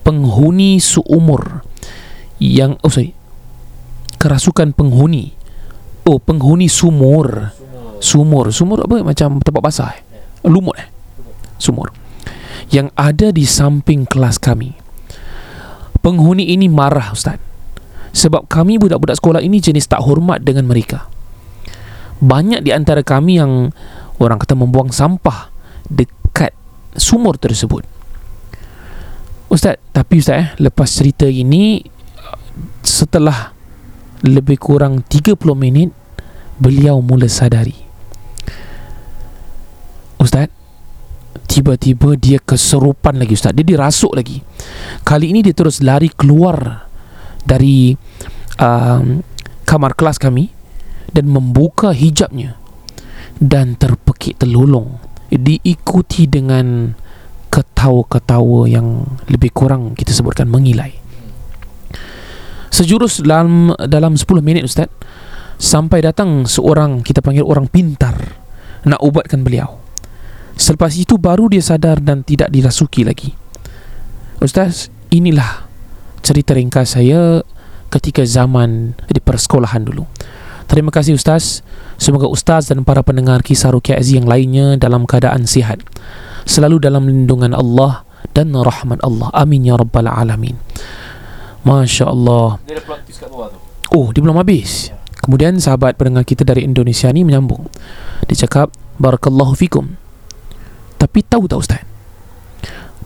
[0.00, 1.60] Penghuni seumur
[2.40, 3.12] Yang Oh sorry.
[4.16, 5.36] Kerasukan penghuni.
[6.08, 7.52] Oh penghuni sumur.
[8.00, 8.48] Sumur.
[8.50, 9.04] Sumur apa?
[9.04, 10.00] Macam tempat basah eh?
[10.48, 10.88] Lumut eh?
[11.60, 11.92] Sumur.
[12.72, 14.72] Yang ada di samping kelas kami.
[16.00, 17.36] Penghuni ini marah Ustaz.
[18.10, 21.06] Sebab kami budak-budak sekolah ini jenis tak hormat dengan mereka.
[22.20, 23.72] Banyak di antara kami yang
[24.20, 25.48] Orang kata membuang sampah
[25.88, 26.52] Dekat
[26.92, 27.88] sumur tersebut.
[29.48, 31.80] Ustaz Tapi Ustaz eh Lepas cerita ini
[32.84, 33.52] Setelah
[34.24, 35.90] lebih kurang 30 minit
[36.60, 37.76] beliau mula sadari.
[40.20, 40.52] Ustaz
[41.48, 43.56] tiba-tiba dia keserupan lagi Ustaz.
[43.56, 44.44] Dia dirasuk lagi.
[45.02, 46.86] Kali ini dia terus lari keluar
[47.42, 47.96] dari
[48.60, 49.24] um,
[49.64, 50.52] kamar kelas kami
[51.10, 52.60] dan membuka hijabnya
[53.40, 55.00] dan terpekik terlolong
[55.32, 56.92] diikuti dengan
[57.50, 60.99] ketawa-ketawa yang lebih kurang kita sebutkan mengilai
[62.70, 64.88] Sejurus dalam dalam 10 minit ustaz
[65.60, 68.16] sampai datang seorang kita panggil orang pintar
[68.86, 69.82] nak ubatkan beliau.
[70.56, 73.32] Selepas itu baru dia sadar dan tidak dirasuki lagi.
[74.40, 75.68] Ustaz, inilah
[76.24, 77.44] cerita ringkas saya
[77.92, 80.06] ketika zaman di persekolahan dulu.
[80.70, 81.66] Terima kasih Ustaz.
[81.98, 85.82] Semoga Ustaz dan para pendengar kisah Rukia Aziz yang lainnya dalam keadaan sihat.
[86.46, 89.34] Selalu dalam lindungan Allah dan rahmat Allah.
[89.34, 90.54] Amin ya rabbal alamin.
[91.60, 93.58] Masya Allah Dia ada plot twist kat bawah tu?
[93.90, 94.94] Oh dia belum habis.
[95.20, 97.66] Kemudian sahabat pendengar kita dari Indonesia ni menyambung.
[98.30, 99.96] Dia cakap Barakallahu fikum.
[101.00, 101.82] Tapi tahu tak Ustaz?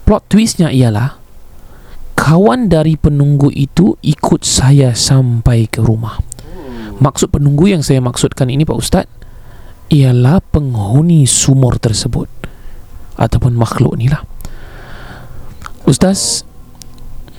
[0.05, 1.23] Plot twistnya ialah
[2.14, 6.19] Kawan dari penunggu itu ikut saya sampai ke rumah.
[7.03, 9.07] Maksud penunggu yang saya maksudkan ini Pak Ustaz
[9.90, 12.31] Ialah penghuni sumur tersebut
[13.19, 14.23] Ataupun makhluk ni lah
[15.90, 16.47] Ustaz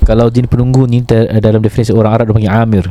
[0.06, 2.86] Kalau jin penunggu ni ter, Dalam definisi orang Arab Dia panggil Amir.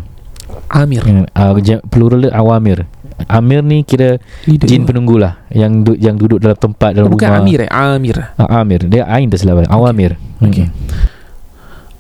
[0.67, 1.03] Amir.
[1.31, 1.53] Uh,
[1.87, 2.85] Plural dia Awamir.
[3.31, 4.67] Amir ni kira Leader.
[4.67, 7.41] Jin penunggu lah Yang du- yang duduk dalam tempat Dalam Bukan rumah.
[7.41, 8.17] Amir eh Amir.
[8.35, 8.83] Uh, Amir.
[8.85, 10.19] Dia Ain tersilap Awamir.
[10.43, 10.69] Okey.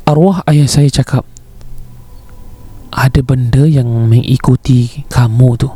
[0.05, 1.24] arwah ayah saya cakap
[2.92, 5.66] ada benda yang mengikuti kamu tu.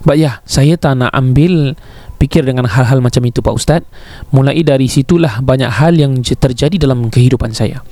[0.00, 1.76] But ya, saya tak nak ambil
[2.24, 3.82] fikir dengan hal-hal macam itu Pak Ustaz.
[4.32, 7.84] Mulai dari situlah banyak hal yang terjadi dalam kehidupan saya.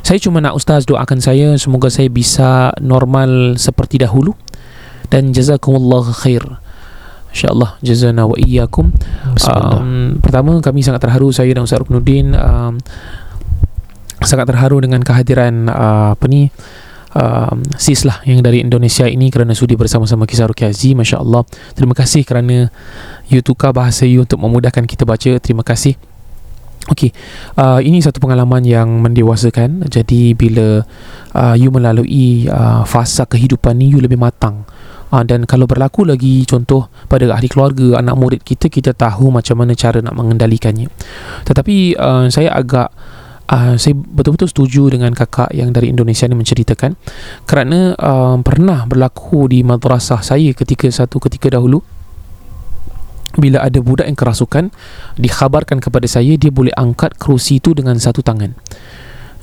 [0.00, 4.32] Saya cuma nak Ustaz doakan saya semoga saya bisa normal seperti dahulu
[5.12, 6.42] dan jazakumullah khair.
[7.36, 8.96] InsyaAllah jazana wa iyyakum.
[9.44, 12.80] Um, pertama kami sangat terharu saya dan Ustaz Ruknuddin um,
[14.24, 16.48] sangat terharu dengan kehadiran uh, apa ni
[17.14, 21.46] um, sis lah yang dari Indonesia ini kerana sudi bersama-sama kisah Rukia Z Masya Allah
[21.76, 22.72] terima kasih kerana
[23.30, 25.94] you tukar bahasa you untuk memudahkan kita baca terima kasih
[26.86, 27.10] Okey,
[27.58, 29.90] uh, ini satu pengalaman yang mendewasakan.
[29.90, 30.86] Jadi bila
[31.34, 34.62] uh, you melalui uh, fasa kehidupan ni, you lebih matang.
[35.10, 39.58] Uh, dan kalau berlaku lagi contoh pada ahli keluarga, anak murid kita, kita tahu macam
[39.58, 40.86] mana cara nak mengendalikannya.
[41.42, 42.94] Tetapi uh, saya agak
[43.50, 46.98] uh, saya betul-betul setuju dengan kakak yang dari Indonesia ni menceritakan
[47.46, 51.82] kerana uh, pernah berlaku di madrasah saya ketika satu ketika dahulu.
[53.36, 54.72] Bila ada budak yang kerasukan
[55.20, 58.56] dikhabarkan kepada saya dia boleh angkat kerusi itu dengan satu tangan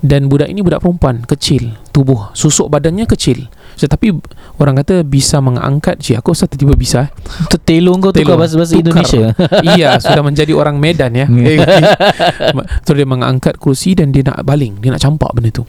[0.04, 1.80] dan budak ini budak perempuan kecil.
[1.96, 3.48] Tubuh susuk badannya kecil.
[3.80, 4.12] Tetapi
[4.60, 7.10] orang kata bisa mengangkat Cik aku rasa tiba-tiba bisa eh.
[7.48, 8.76] Tu telung kau tukar bahasa-bahasa.
[8.76, 9.32] Indonesia.
[9.80, 11.26] iya sudah menjadi orang Medan ya.
[12.84, 14.84] So dia mengangkat kerusi dan dia nak baling.
[14.84, 15.64] Dia nak campak benda tu.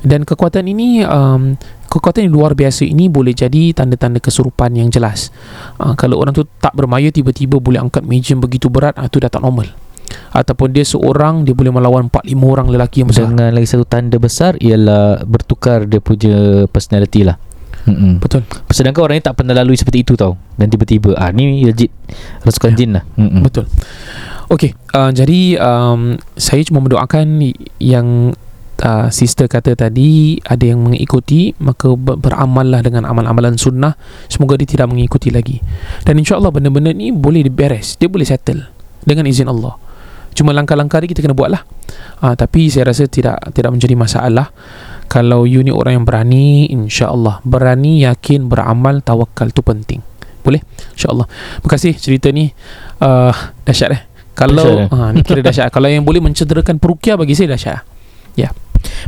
[0.00, 1.52] Dan kekuatan ini um,
[1.92, 5.28] kekuatan yang luar biasa ini boleh jadi tanda-tanda kesurupan yang jelas.
[5.76, 9.28] Uh, kalau orang tu tak bermaya tiba-tiba boleh angkat meja begitu berat uh, tu dah
[9.28, 9.83] tak normal
[10.30, 13.84] ataupun dia seorang dia boleh melawan 4 5 orang lelaki yang besar Dengan lagi satu
[13.84, 17.36] tanda besar ialah bertukar dia punya personality lah.
[17.84, 18.16] Mm-mm.
[18.16, 18.40] betul
[18.72, 21.92] Sedangkan orang ni tak pernah lalui seperti itu tau Dan tiba-tiba ah ni legit
[22.40, 22.76] Rasukan Ya.
[22.80, 23.44] jin lah Mm-mm.
[23.44, 23.68] Betul.
[24.48, 27.44] Okey, uh, jadi um, saya cuma mendoakan
[27.76, 28.32] yang
[28.80, 33.96] uh, sister kata tadi ada yang mengikuti maka ber- beramallah dengan amal-amalan sunnah
[34.28, 35.60] semoga dia tidak mengikuti lagi.
[36.04, 38.68] Dan insya-Allah benda-benda ni boleh beres, dia boleh settle
[39.02, 39.80] dengan izin Allah.
[40.34, 41.62] Cuma langkah-langkah ni kita kena buatlah.
[42.20, 44.50] Uh, tapi saya rasa tidak tidak menjadi masalah.
[45.06, 50.02] Kalau you ni orang yang berani, insya-Allah berani, yakin, beramal, tawakal tu penting.
[50.44, 50.60] Boleh?
[50.92, 52.52] InsyaAllah Terima kasih cerita ni
[53.00, 53.32] uh,
[53.64, 54.02] Dahsyat eh
[54.36, 57.80] Kalau Dahsyat, uh, Ni kira dahsyat Kalau yang boleh mencederakan perukia Bagi saya dahsyat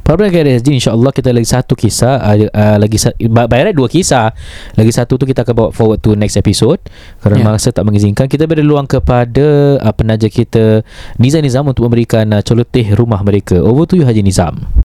[0.01, 3.75] Para pendengar KRSG InsyaAllah kita lagi satu kisah uh, uh, Lagi sa- ba- By right
[3.75, 4.31] dua kisah.
[4.73, 6.79] Lagi satu tu kita akan bawa forward to next episode.
[7.19, 7.47] Kerana Ya.
[7.53, 10.81] masa tak mengizinkan Kita beri ruang kepada uh, Penaja kita
[11.17, 13.59] Nizam Nizam Untuk memberikan uh, celoteh rumah mereka.
[13.59, 14.86] Over to you Haji Nizam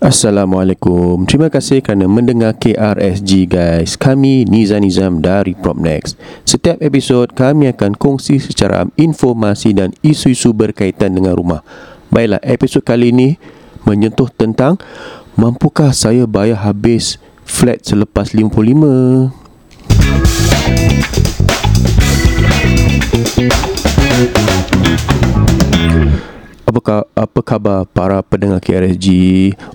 [0.00, 1.28] Assalamualaikum.
[1.28, 4.00] Terima kasih kerana mendengar KRSG guys.
[4.00, 6.16] Kami Niza Nizam dari Propnex.
[6.48, 11.60] Setiap episod kami akan kongsi secara informasi dan isu-isu berkaitan dengan rumah.
[12.08, 13.36] Baiklah, episod kali ini
[13.84, 14.80] menyentuh tentang
[15.36, 19.36] mampukah saya bayar habis flat selepas 55?
[23.20, 26.29] Apa, ka-
[26.70, 29.06] apa khabar para pendengar KRSG?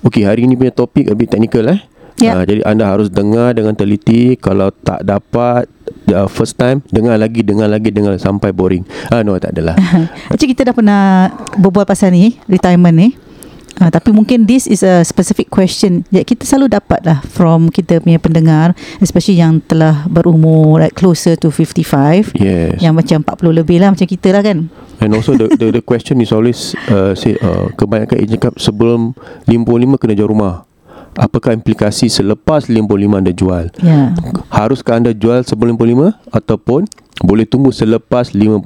[0.02, 1.80] Okey, hari ini punya topik lebih teknikal eh.
[2.16, 2.32] Ya.
[2.32, 5.68] Uh, jadi anda harus dengar dengan teliti Kalau tak dapat
[6.16, 9.76] uh, First time Dengar lagi Dengar lagi Dengar sampai boring Ah No tak adalah
[10.32, 11.28] Actually kita dah pernah
[11.60, 13.25] berbual pasal ni retirement ni.
[13.76, 18.00] Uh, tapi mungkin this is a specific question that kita selalu dapat lah from kita
[18.00, 18.72] punya pendengar
[19.04, 22.80] especially yang telah berumur like closer to 55 Yes.
[22.80, 23.20] Yang macam
[23.52, 24.72] 40 lebih lah macam kita lah kan.
[25.04, 29.12] And also the the, the question is always uh, say, uh, Kebanyakan ejen cakap Sebelum
[29.48, 30.64] 55 kena jual rumah
[31.16, 33.72] Apakah implikasi selepas 55 anda jual?
[33.80, 34.12] Ya.
[34.52, 36.84] Haruskah anda jual sebelum 55 Ataupun
[37.24, 38.60] Boleh tunggu selepas 55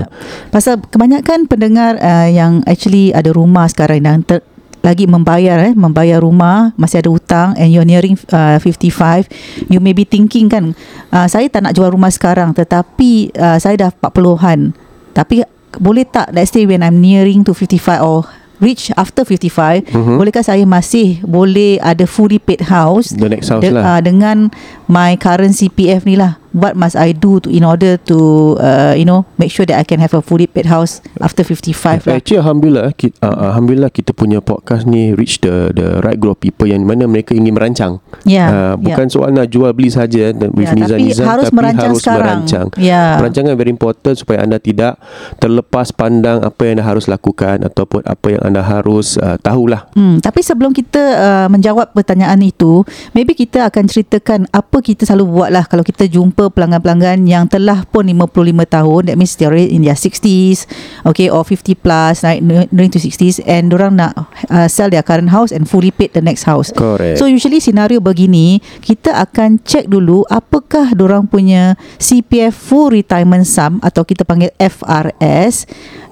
[0.00, 0.08] Ya.
[0.48, 4.40] Pasal kebanyakan pendengar uh, yang actually ada rumah sekarang dan ter,
[4.82, 9.94] lagi membayar eh membayar rumah masih ada hutang and you're nearing uh, 55 you may
[9.94, 10.74] be thinking kan
[11.14, 14.74] uh, saya tak nak jual rumah sekarang tetapi uh, saya dah 40-an
[15.14, 15.46] tapi
[15.78, 18.26] boleh tak let's say when I'm nearing to 55 or
[18.62, 20.16] reach after 55 Mhm.
[20.16, 24.48] bolehkah saya masih boleh ada fully paid house The next house de- lah uh, dengan
[24.86, 28.16] my current CPF ni lah what must I do to in order to
[28.56, 32.06] uh, you know make sure that I can have a fully paid house after 55
[32.06, 32.16] lah.
[32.16, 36.40] Actually Alhamdulillah kita, uh, Alhamdulillah kita punya podcast ni Reach the the right group of
[36.40, 40.68] people Yang mana mereka ingin merancang Yeah, uh, Bukan soal nak jual beli saja With
[40.68, 42.20] Ya, Nizam tapi Nizam harus Tapi merancang harus sekarang.
[42.22, 43.04] merancang Ya.
[43.18, 44.96] Perancangan very important Supaya anda tidak
[45.38, 50.18] Terlepas pandang Apa yang anda harus lakukan Ataupun apa yang anda harus uh, Tahulah Hmm,
[50.18, 52.80] tapi sebelum kita uh, menjawab pertanyaan itu,
[53.12, 57.86] maybe kita akan ceritakan apa kita selalu buat lah kalau kita jumpa pelanggan-pelanggan yang telah
[57.86, 60.66] pun 55 tahun, that means they're in their 60s,
[61.06, 64.16] okay, or 50 plus, right, nearing to 60s, and orang nak
[64.50, 66.74] uh, sell their current house and fully paid the next house.
[66.74, 73.46] Correct So usually senario begini kita akan check dulu apakah orang punya CPF full retirement
[73.46, 75.66] sum atau kita panggil FRS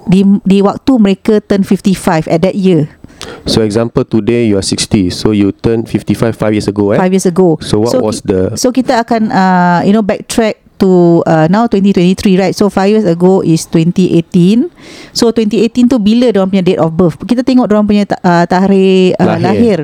[0.07, 2.91] di di waktu mereka turn 55 at that year.
[3.45, 6.99] So example today you are 60 So you turn 55 5 years ago eh?
[6.99, 7.59] Five years ago.
[7.61, 11.69] So what was ki- the So kita akan uh, you know backtrack to uh, now
[11.69, 12.55] 2023 right.
[12.57, 14.73] So five years ago is 2018.
[15.13, 17.21] So 2018 tu bila dia punya date of birth.
[17.21, 19.45] Kita tengok dia punya ta- uh, tarikh uh, Lahir.
[19.45, 19.79] lahir.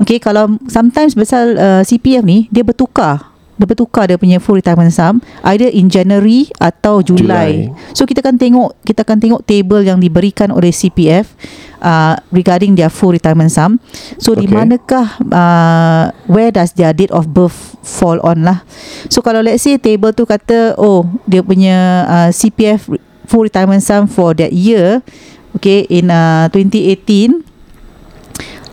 [0.00, 3.28] Okay kalau sometimes besar uh, CPF ni dia bertukar.
[3.58, 5.18] Dia bertukar dia punya full retirement sum
[5.50, 7.18] either in January atau Julai.
[7.26, 7.50] Julai.
[7.92, 11.34] So kita akan tengok kita akan tengok table yang diberikan oleh CPF
[11.82, 13.82] uh, regarding their full retirement sum.
[14.22, 14.54] So di Okay.
[14.54, 18.62] manakah uh, where does their date of birth fall on lah.
[19.10, 22.88] So kalau let's say table tu kata oh dia punya uh, CPF
[23.28, 25.04] full retirement sum for that year
[25.52, 27.44] okay in uh, 2018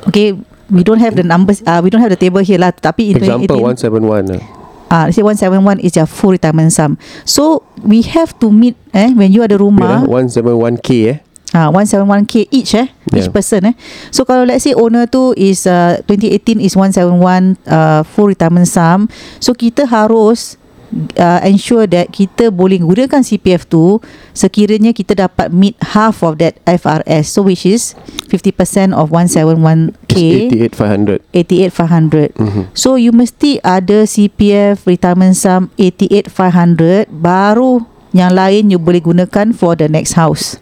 [0.07, 0.31] okay
[0.71, 3.19] we don't have the numbers uh, we don't have the table here lah tapi in
[3.19, 4.64] Example 2018 171 eh?
[4.85, 6.97] Ah, uh, say 171 is your full retirement sum.
[7.25, 10.29] So we have to meet eh when you ada rumah Wait, eh?
[10.29, 11.17] 171k eh
[11.55, 13.33] Ah, 171k each eh each Yeah.
[13.33, 13.75] person eh.
[14.11, 19.07] So kalau let's say owner tu is uh, 2018 is 171 uh, full retirement sum.
[19.39, 20.59] So kita harus
[21.19, 23.99] uh, ensure that kita boleh gunakan CPF tu
[24.31, 27.31] sekiranya kita dapat meet half of that FRS.
[27.31, 27.97] So which is
[28.29, 30.15] 50% of 171k
[30.51, 32.37] It's 88 500 88,500.
[32.37, 32.63] Mhm.
[32.73, 37.83] So you mesti ada CPF retirement sum 88,500 baru
[38.15, 40.55] yang lain you boleh gunakan for the next house.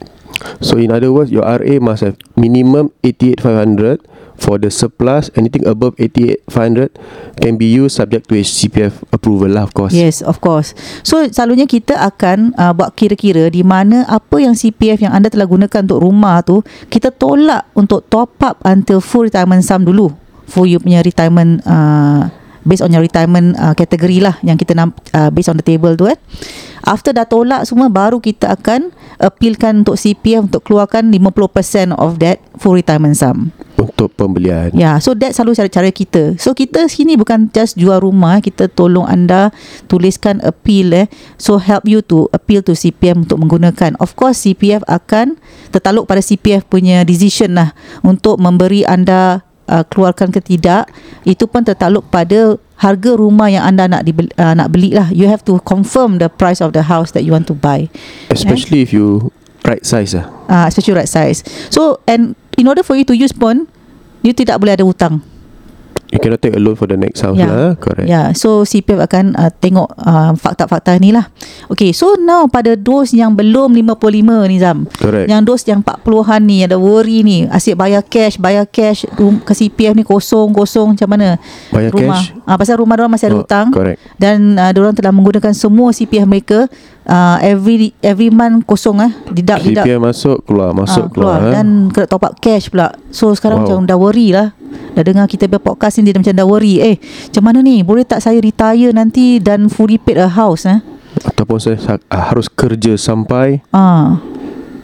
[0.59, 4.01] So in other words, your RA must have minimum 88,500
[4.37, 5.29] for the surplus.
[5.37, 6.93] Anything above 88,500
[7.39, 9.93] can be used subject to CPF approval lah, of course.
[9.93, 10.75] Yes, of course.
[11.01, 15.47] So selalunya kita akan uh, buat kira-kira di mana apa yang CPF yang anda telah
[15.47, 20.11] gunakan untuk rumah tu kita tolak untuk top up until full retirement sum dulu
[20.47, 22.27] for you punya retirement uh,
[22.63, 25.93] based on your retirement uh, kategori lah yang kita namp, uh, based on the table
[25.95, 26.17] tu eh.
[26.83, 32.43] After dah tolak semua baru kita akan appealkan untuk CPF untuk keluarkan 50% of that
[32.59, 33.55] full retirement sum.
[33.79, 34.67] Untuk pembelian.
[34.75, 36.35] Ya, yeah, so that selalu cara-cara kita.
[36.35, 39.55] So kita sini bukan just jual rumah, kita tolong anda
[39.87, 41.07] tuliskan appeal eh.
[41.39, 43.95] So help you to appeal to CPF untuk menggunakan.
[44.03, 45.39] Of course CPF akan
[45.71, 47.71] tertaluk pada CPF punya decision lah
[48.03, 50.85] untuk memberi anda uh, keluarkan ke tidak.
[51.25, 55.09] Itu pun tertaluk pada harga rumah yang anda nak dibeli, uh, nak beli lah.
[55.09, 57.89] You have to confirm the price of the house that you want to buy.
[58.29, 59.33] Especially if you
[59.65, 60.29] right size lah.
[60.53, 61.41] uh, especially right size.
[61.73, 63.65] So and in order for you to use pun
[64.21, 65.25] you tidak boleh ada hutang.
[66.13, 67.49] You cannot take a loan for the next house Ya.
[67.49, 67.73] lah.
[67.75, 68.05] Correct.
[68.05, 71.25] Yeah, so CPF akan uh, tengok uh, fakta-fakta ni lah.
[71.67, 74.85] Okay, so now pada dos yang belum 55 ni Zam.
[74.87, 75.25] Correct.
[75.25, 79.51] Yang dos yang 40-an ni ada worry ni, asyik bayar cash, bayar cash rum, ke
[79.51, 81.41] CPF ni kosong-kosong macam mana?
[81.67, 82.21] Bayar rumah.
[82.21, 82.37] cash?
[82.43, 83.67] Ah pasal rumah dia masih ada Oh, hutang.
[83.71, 83.97] correct.
[84.15, 86.69] Dan uh, dia telah menggunakan semua CPF mereka
[87.03, 89.11] uh, every every month kosong eh.
[89.27, 91.37] Deduct deduct CPF masuk, keluar, masuk, Ah, keluar.
[91.41, 91.53] eh.
[91.53, 93.65] Dan kena top up cash pula So sekarang wow.
[93.65, 94.53] macam dah worry lah
[94.93, 97.81] Dah dengar kita punya podcast ni Dia macam dah worry Eh macam mana ni?
[97.81, 100.79] Boleh tak saya retire nanti Dan fully paid a house eh?
[101.23, 104.17] Ataupun saya sa- ah, harus kerja sampai Ah,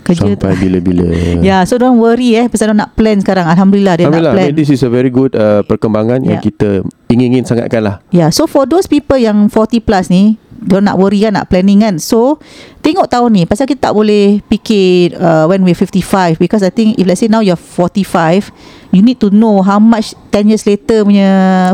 [0.10, 1.06] Kerja sampai bila-bila.
[1.50, 4.54] Ya so don't worry eh Pasal nak plan sekarang Alhamdulillah dia Alhamdulillah, nak plan I
[4.54, 6.44] mean, this is a very good uh, perkembangan yang Ya.
[6.44, 7.96] kita ingin-ingin sangatkan lah.
[8.10, 11.48] Ya, yeah, so for those people yang 40 plus ni, dia nak worry kan, nak
[11.48, 11.96] planning kan.
[11.98, 12.38] So,
[12.84, 13.44] tengok tahun ni.
[13.48, 16.38] Pasal kita tak boleh fikir uh, when we're 55.
[16.38, 18.52] Because I think if let's say now you're 45,
[18.92, 21.30] you need to know how much 10 years later punya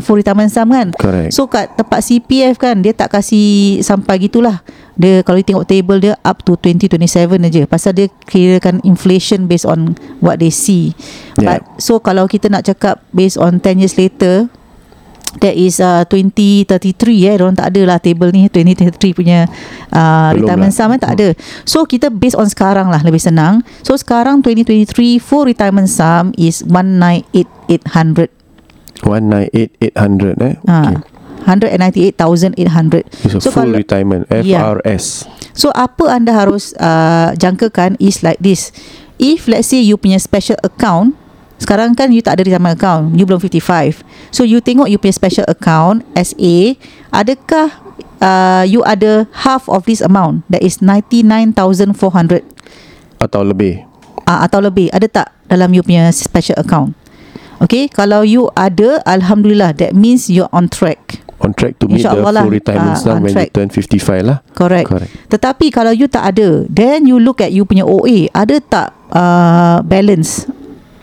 [0.05, 0.93] full retirement sum kan.
[0.95, 1.33] Correct.
[1.33, 4.61] So, kat tempat CPF kan, dia tak kasih sampai gitulah.
[4.95, 7.61] Dia kalau you tengok table dia up to 2027 aja.
[7.67, 10.95] Pasal dia kirakan inflation based on what they see.
[11.35, 11.59] Yeah.
[11.59, 14.47] But so kalau kita nak cakap based on 10 years later,
[15.43, 19.47] that is uh, 2033 eh orang tak ada lah table ni 2033 punya
[19.91, 20.79] uh, Belum retirement lah.
[20.79, 21.27] sum eh tak ada
[21.67, 26.63] so kita based on sekarang lah lebih senang so sekarang 2023 full retirement sum is
[26.63, 28.31] 198800
[29.03, 30.55] 198,800 eh.
[30.71, 31.14] ha Okay.
[31.45, 33.05] 198,800.
[33.23, 34.61] It's a So full kalau- retirement Yeah.
[34.81, 35.29] FRS.
[35.53, 38.73] So apa anda harus uh, jangkakan is like this.
[39.15, 41.15] If let's say you punya special account
[41.55, 44.03] sekarang kan you tak ada retirement account, you belum 55.
[44.27, 46.75] So you tengok you punya special account SA,
[47.15, 47.71] adakah
[48.19, 52.43] uh, you ada half of this amount that is 99,400
[53.23, 53.87] atau lebih.
[54.27, 56.91] uh, atau lebih ada tak dalam you punya special account?
[57.63, 61.23] Okay, kalau you ada, Alhamdulillah, that means you're on track.
[61.43, 63.51] On track to meet the lah, full retirement ah, sum when track.
[63.51, 64.37] you turn 55 lah.
[64.55, 64.87] Correct.
[64.87, 65.11] Correct.
[65.29, 69.83] Tetapi kalau you tak ada, then you look at you punya OA, ada tak uh,
[69.83, 70.47] balance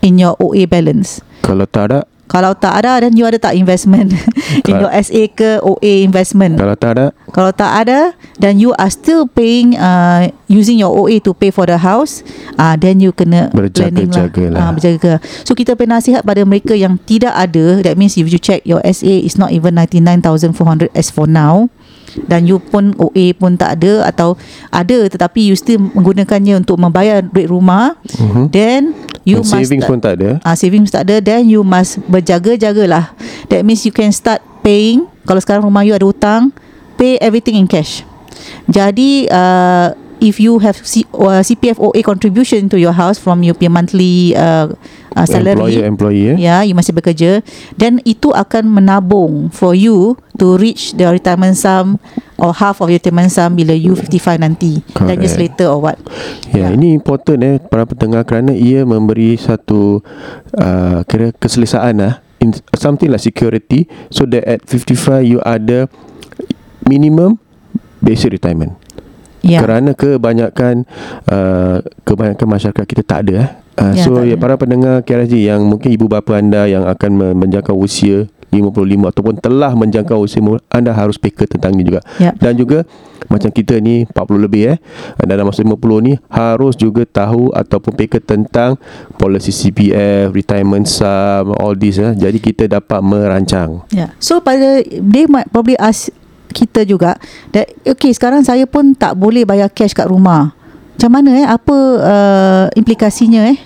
[0.01, 1.21] in your OA balance?
[1.45, 1.99] Kalau tak ada,
[2.33, 4.09] Kalau tak ada, then you ada tak investment
[4.69, 6.57] in your SA ke OA investment?
[6.57, 11.21] kalau tak ada, Kalau tak ada, then you are still paying uh, using your OA
[11.21, 12.25] to pay for the house.
[12.57, 14.59] Ah, uh, then you kena Berjaga-jaga lah.
[14.65, 15.21] Ah, berjaga.
[15.45, 17.85] So kita pernah nasihat pada mereka yang tidak ada.
[17.85, 21.69] That means if you check your SA is not even 99,400 as for now.
[22.13, 24.37] Dan you pun OA pun tak ada atau
[24.69, 27.97] ada tetapi you still menggunakannya untuk membayar duit rumah.
[28.17, 28.53] Mhm.
[28.53, 28.81] Then
[29.23, 30.39] you And must savings pun tak ada.
[30.43, 33.15] Ah, savings tak ada then you must berjaga-jagalah.
[33.47, 36.51] That means you can start paying kalau sekarang rumah you ada hutang,
[36.99, 38.03] pay everything in cash.
[38.67, 43.59] Jadi uh, if you have C, uh, CPF OA contribution to your house from your
[43.67, 44.71] monthly uh,
[45.13, 46.35] uh, salary Employer, employee eh.
[46.39, 47.43] Ya, you masih bekerja
[47.75, 51.99] Then itu akan menabung For you To reach the retirement sum
[52.39, 55.59] Or half of your retirement sum Bila you 55 nanti 10 years Correct.
[55.59, 55.97] later or what
[56.55, 60.05] Ya, ini important eh para pendengar kerana ia memberi satu
[60.55, 62.13] uh, kira keselesaan lah
[62.43, 65.87] in something like security so that at 55 you ada
[66.83, 67.39] minimum
[68.03, 68.82] basic retirement.
[69.43, 70.87] Ya Kerana kebanyakan
[71.27, 73.49] uh, kebanyakan masyarakat kita tak ada eh.
[73.75, 77.35] Uh, Ya, so ya, para pendengar KRSG yang mungkin ibu bapa anda yang akan men-
[77.35, 80.39] menjangkau usia 55 ataupun telah menjangkau usia
[80.69, 82.05] anda harus peka tentang ini juga.
[82.21, 82.37] Ya.
[82.37, 82.85] Dan juga
[83.27, 84.77] macam kita ni 40 lebih eh
[85.25, 85.73] dalam masa 50
[86.05, 88.77] ni harus juga tahu ataupun peka tentang
[89.17, 92.13] policy CPF, retirement sum, all this eh.
[92.13, 93.81] Jadi kita dapat merancang.
[93.89, 94.13] Ya.
[94.21, 96.13] So pada they might probably ask
[96.53, 97.19] kita juga
[97.51, 100.55] that okay sekarang saya pun tak boleh bayar cash kat rumah.
[100.95, 103.59] Macam mana eh apa uh, implikasinya eh?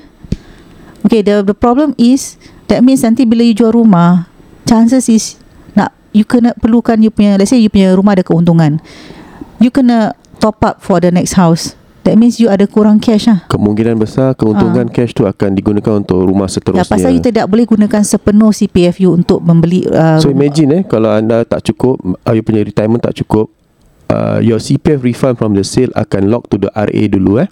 [1.06, 4.26] Okay the the problem is that means nanti bila you jual rumah
[4.66, 5.38] chances is
[5.78, 8.82] nak you kena perlukan you punya let's say you punya rumah ada keuntungan.
[9.62, 11.77] You kena top up for the next house.
[12.08, 13.44] That means you ada kurang cash lah.
[13.52, 16.88] Kemungkinan besar keuntungan cash tu akan digunakan untuk rumah Ya, seterusnya.
[16.88, 21.12] pasal you tidak boleh gunakan sepenuh CPF you untuk membeli uh, So imagine eh kalau
[21.12, 23.52] anda tak cukup, uh, you punya retirement tak cukup,
[24.08, 27.52] uh, your CPF refund from the sale akan lock to the RA dulu eh.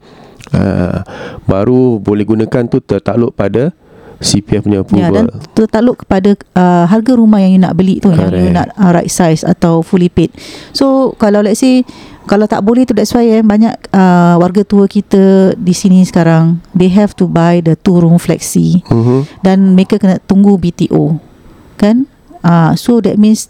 [0.56, 1.04] Uh,
[1.44, 3.76] baru boleh gunakan tu tertakluk pada
[4.18, 5.54] CPF punya Ya dan approval.
[5.54, 8.54] tertakluk kepada uh, harga rumah yang you nak beli tu yang you Correct.
[8.54, 10.32] nak uh, right size atau fully paid.
[10.72, 11.84] So kalau let's say
[12.24, 16.58] kalau tak boleh tu that's why eh, banyak uh, warga tua kita di sini sekarang
[16.72, 19.42] they have to buy the two room flexi Mhm.
[19.42, 21.22] dan mereka kena tunggu BTO.
[21.76, 22.10] Kan?
[22.40, 23.50] Uh, so that means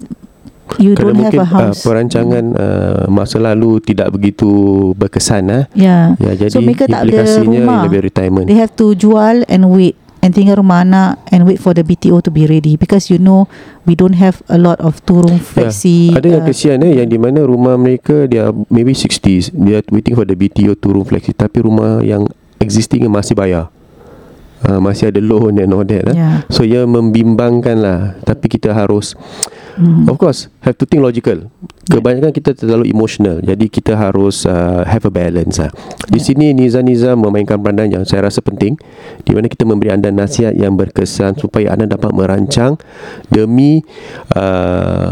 [0.75, 1.79] you Kerana don't have mungkin a uh, house.
[1.83, 4.49] perancangan uh, masa lalu tidak begitu
[4.93, 5.63] berkesan eh.
[5.71, 6.17] ya.
[6.17, 7.81] Ya jadi So, mereka tak ada implikasinya rumah.
[7.85, 8.45] lebih retirement.
[8.45, 9.93] They have to jual and wait
[10.25, 13.45] and tinggal rumah anak and wait for the BTO to be ready because you know
[13.85, 16.09] we don't have a lot of two room flexi.
[16.09, 19.85] Ya, Ada yang uh, kesian eh yang di mana rumah mereka dia maybe 60s dia
[19.93, 22.25] waiting for the BTO two room flexi tapi rumah yang
[22.57, 23.69] existing masih bayar.
[24.65, 26.17] Uh, masih ada loan and all that eh.
[26.17, 26.41] Yeah.
[26.49, 29.13] So ia membimbangkan lah Tapi kita harus
[29.75, 30.07] Hmm.
[30.07, 31.51] Of course Have to think logical
[31.91, 35.67] Kebanyakan kita terlalu emotional Jadi kita harus uh, Have a balance lah.
[36.07, 38.79] Di sini Niza-Niza memainkan peranan yang saya rasa penting
[39.27, 42.79] Di mana kita memberi anda nasihat yang berkesan Supaya anda dapat merancang
[43.27, 43.83] Demi
[44.31, 45.11] uh,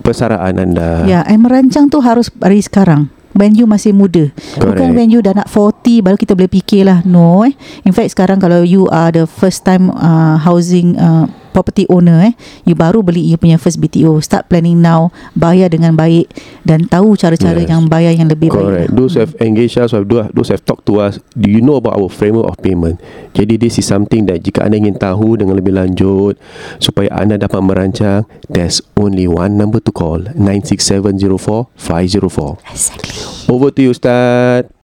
[0.00, 3.12] Persaraan anda Ya, and merancang tu harus dari sekarang.
[3.36, 4.96] When you masih muda Bukan Correct.
[4.96, 7.52] when you dah nak 40 Baru kita boleh fikir lah No eh
[7.86, 12.34] In fact sekarang Kalau you are the first time uh, Housing uh, Property owner eh
[12.64, 16.30] You baru beli You punya first BTO Start planning now Bayar dengan baik
[16.62, 17.70] Dan tahu cara-cara Yes.
[17.70, 18.90] yang Bayar yang lebih Correct.
[18.90, 21.98] baik Those have engaged us, have those have talked to us, do you know about
[21.98, 22.98] our framework of payment?
[23.34, 26.38] Jadi this is something that jika anda ingin tahu dengan lebih lanjut
[26.78, 32.58] supaya anda dapat merancang, there's only one number to call 96704 504.
[32.70, 33.14] Exactly.
[33.46, 34.79] Over to you Ustaz.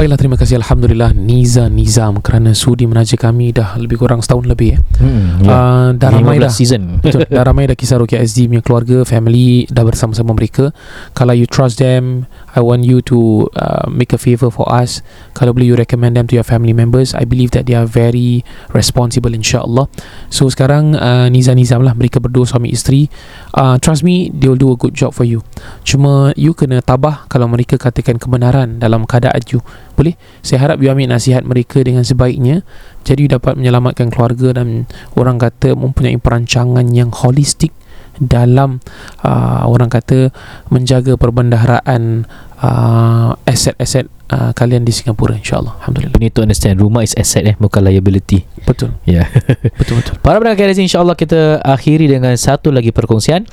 [0.00, 0.56] Baiklah terima kasih.
[0.56, 4.80] Alhamdulillah Niza Nizam kerana sudi menaja kami dah lebih kurang setahun lebih eh.
[4.96, 5.44] Hmm.
[5.44, 6.52] Uh, dah ramai 15 dah.
[6.56, 6.82] season.
[7.04, 7.28] Betul.
[7.36, 10.72] Dah ramai dah kisah Rukia SD punya keluarga Family Dah bersama-sama mereka.
[11.12, 12.24] Kalau you trust them
[12.56, 15.04] I want you to uh, Make a favour for us.
[15.36, 18.40] Kalau boleh you recommend them To your family members I believe that they are very
[18.72, 19.84] Responsible insyaAllah.
[20.32, 21.92] So sekarang uh, Niza Nizam lah.
[21.92, 23.04] Mereka berdua suami isteri.
[23.52, 25.44] Uh, Trust me They will do a good job for you.
[25.84, 29.60] Cuma You kena tabah Kalau mereka katakan kebenaran Dalam keadaan you
[30.00, 30.16] Boleh.
[30.40, 32.64] Saya harap you ambil nasihat mereka Dengan sebaiknya.
[33.04, 37.76] Jadi you dapat menyelamatkan keluarga dan orang kata mempunyai perancangan yang holistik
[38.16, 38.80] dalam
[39.24, 40.32] uh, orang kata
[40.72, 42.24] menjaga perbendaharaan
[42.60, 47.44] uh, aset-aset uh, kalian di Singapura insyaallah alhamdulillah You need to understand Rumah is asset
[47.44, 49.26] eh Bukan liability betul Ya yeah.
[49.78, 53.44] betul betul Para pendengar KRZ InsyaAllah kita akhiri dengan Satu lagi perkongsian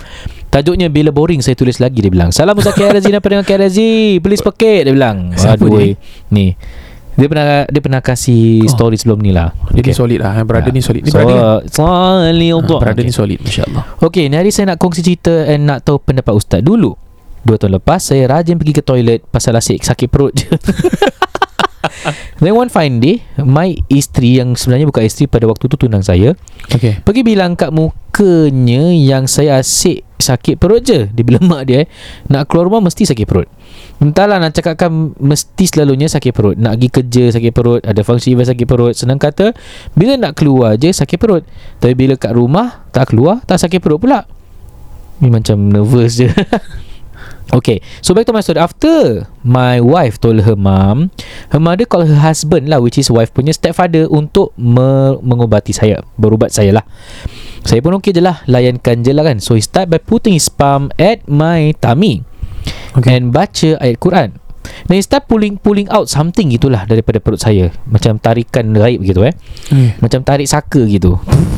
[0.48, 3.78] Tajuknya Bila Boring Saya tulis lagi Dia bilang Salam Ustaz KRZ dan pendengar KRZ
[4.22, 5.92] Please pekit Dia bilang Aduh ni?
[5.92, 5.94] eh.
[6.30, 6.48] Ni
[7.18, 8.70] dia pernah dia pernah kasih Oh.
[8.70, 9.50] story sebelum ni lah.
[9.74, 10.46] jadi solid lah eh.
[10.46, 10.78] brother Ya.
[10.78, 11.66] ni solid ni so, brother?
[11.66, 15.82] Solid untuk brother ni solid insyaallah Okey, ni hari saya nak kongsi cerita and nak
[15.82, 16.94] tahu pendapat ustaz dulu.
[17.46, 20.48] Dua tahun lepas saya rajin pergi ke toilet pasal asyik sakit perut je.
[22.42, 26.38] Then one fine day, my isteri yang sebenarnya bukan isteri pada waktu tu tunang saya,
[26.74, 31.08] okey pergi bilang kat mukanya yang saya asyik sakit perut je.
[31.10, 31.88] Dia bilang mak dia eh,
[32.30, 33.48] nak keluar rumah mesti sakit perut.
[33.98, 36.56] Entahlah nak cakapkan mesti selalunya sakit perut.
[36.58, 38.94] Nak pergi kerja sakit perut, ada fungsi sakit perut.
[38.94, 39.54] Senang kata,
[39.94, 41.46] bila nak keluar je sakit perut.
[41.82, 44.26] Tapi bila kat rumah tak keluar, tak sakit perut pula.
[45.22, 46.30] Ni macam nervous je.
[47.48, 48.60] Okay So back to my story.
[48.60, 51.16] After My wife told her mum
[51.56, 56.04] Her mother call her husband lah Which is wife punya stepfather Untuk me- mengubati saya
[56.20, 56.86] Berubat saya lah.
[57.64, 59.40] Saya pun okay je lah Layankan je lah kan.
[59.40, 62.28] So he start by putting his palm At my tummy
[63.00, 63.16] Okay.
[63.16, 64.30] And baca ayat Quran.
[64.92, 67.72] Then he start pulling pulling out something gitulah Daripada perut saya.
[67.88, 69.32] Macam tarikan raib gitu eh.
[69.72, 69.96] Okay.
[70.04, 71.16] macam tarik saka gitu.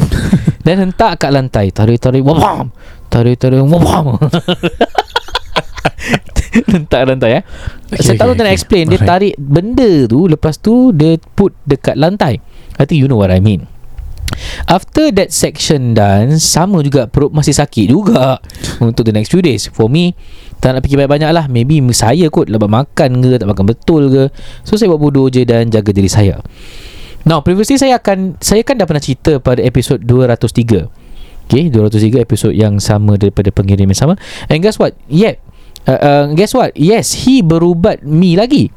[0.68, 1.74] Dan hentak kat lantai.
[1.74, 2.70] Tarik-tarik Wabam
[3.10, 4.22] Tarik-tarik Wabam
[6.74, 7.44] Hentak lantai eh.
[7.94, 8.60] Okay, Saya tahu okay, tak nak okay.
[8.60, 8.86] explain.
[8.90, 9.10] Dia Alright.
[9.10, 12.44] tarik benda tu Lepas tu Dia put dekat lantai.
[12.80, 13.68] I think you know what I mean.
[14.70, 18.38] After that section done Sama juga perut masih sakit juga
[18.86, 19.68] Untuk the next few days.
[19.72, 20.14] For me
[20.62, 21.46] Tak nak fikir banyak-banyak lah.
[21.50, 24.24] Maybe saya kot Lepas makan ke Tak makan betul ke.
[24.64, 26.40] So saya buat bodoh je Dan jaga diri saya.
[27.26, 32.54] Now previously saya akan Saya kan dah pernah cerita Pada episod 203 Okay 203 episod
[32.54, 34.14] yang sama Daripada pengirim yang sama.
[34.48, 34.94] And guess what?
[35.10, 35.42] Yet
[35.88, 36.76] uh, uh, Guess what?
[36.76, 38.74] Yes He berubat me lagi.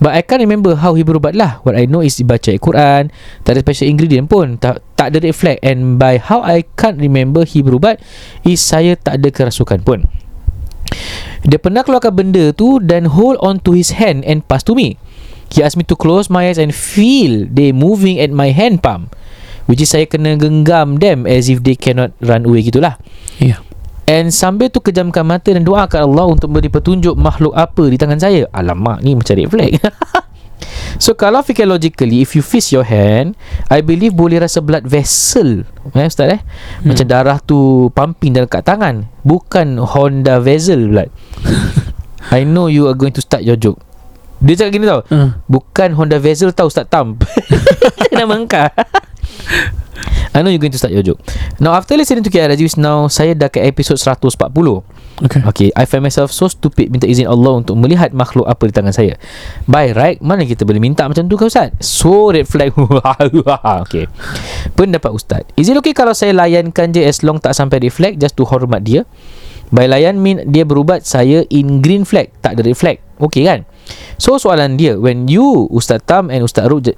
[0.00, 1.60] But I can't remember how he berubat lah.
[1.60, 3.12] What I know is baca Al-Quran
[3.44, 4.56] Tak ada special ingredient pun.
[4.56, 5.60] Tak, tak ada red flag.
[5.60, 8.00] And by how I can't remember he berubat
[8.48, 10.08] Is saya tak ada kerasukan pun.
[11.44, 14.96] Dia pernah keluarkan benda tu Dan hold on to his hand And pass to me.
[15.52, 19.12] He asked me to close my eyes And feel they moving at my hand palm
[19.68, 22.96] Which is saya kena genggam them As if they cannot run away gitulah.
[23.36, 23.60] Ya.
[24.06, 28.18] And sambil tu kejamkan mata dan doakan Allah untuk beri petunjuk makhluk apa di tangan
[28.18, 28.46] saya.
[28.50, 29.72] Alamak ni macam red flag.
[31.04, 33.38] so kalau fikir logically if you fist your hand,
[33.70, 35.62] I believe boleh rasa blood vessel.
[35.94, 36.40] Eh ustaz eh?
[36.82, 36.94] Hmm.
[36.94, 39.06] Macam darah tu pumping dalam kat tangan.
[39.22, 41.10] Bukan Honda vessel blood.
[42.34, 43.78] I know you are going to start your joke.
[44.40, 47.20] Dia cakap gini tau Uh, Bukan Honda Vezel tau Ustaz Tam
[48.16, 48.72] Nama engkau
[50.34, 51.18] I know you're going to start your joke.
[51.58, 54.30] Now after listening to KR Aziz Now saya dah ke episod 140
[55.26, 55.40] okay.
[55.42, 58.94] Okay I find myself so stupid Minta izin Allah Untuk melihat makhluk apa di tangan
[58.94, 59.18] saya.
[59.66, 61.74] By right Mana kita boleh minta macam tu kan Ustaz?
[61.82, 62.72] So red flag.
[63.90, 64.06] Okay.
[64.78, 65.42] Pendapat Ustaz.
[65.58, 68.46] Is it okay kalau saya layankan je As long tak sampai red flag Just to
[68.46, 69.02] hormat dia?
[69.74, 73.02] By layan mean Dia berubat saya in green flag Tak ada red flag.
[73.18, 73.66] Okay kan?
[74.16, 76.94] So soalan dia When you Ustaz Tam and Ustaz Ruk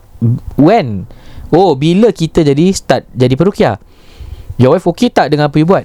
[0.61, 1.09] When
[1.53, 3.77] Oh bila kita jadi Start jadi perukia?
[4.57, 5.85] Your wife okay tak dengan apa you buat?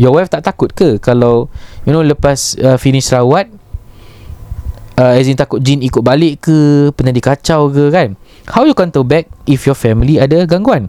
[0.00, 1.52] Your wife tak takut ke Kalau
[1.84, 3.52] You know lepas uh, Finish rawat
[4.96, 8.16] uh, As in takut jin ikut balik ke Pernah dikacau ke kan?
[8.48, 10.88] How you counter back If your family ada gangguan?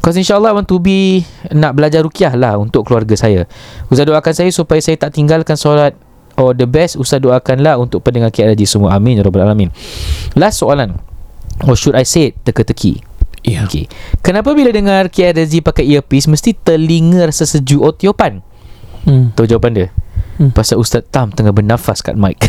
[0.00, 3.44] Because insyaAllah I want to be Nak belajar rukiah lah Untuk keluarga saya.
[3.92, 5.96] Ustaz doakan saya Supaya saya tak tinggalkan solat.
[6.40, 8.96] Or the best Ustaz doakanlah Untuk pendengar KRJ semua.
[8.96, 9.72] Amin Ya Rabbal Alamin.
[10.36, 10.96] Last soalan.
[11.64, 13.13] Or should I say it Teka-teki
[13.44, 13.68] Ya.
[13.68, 13.92] Okay.
[14.24, 18.40] Kenapa bila dengar KRZ pakai earpiece Mesti telinga rasa sejuk otiopan
[19.04, 19.36] Hmm.
[19.36, 19.88] Tahu jawapan dia?
[20.40, 20.50] Hmm.
[20.50, 22.40] Pasal Ustaz Tam tengah bernafas kat mic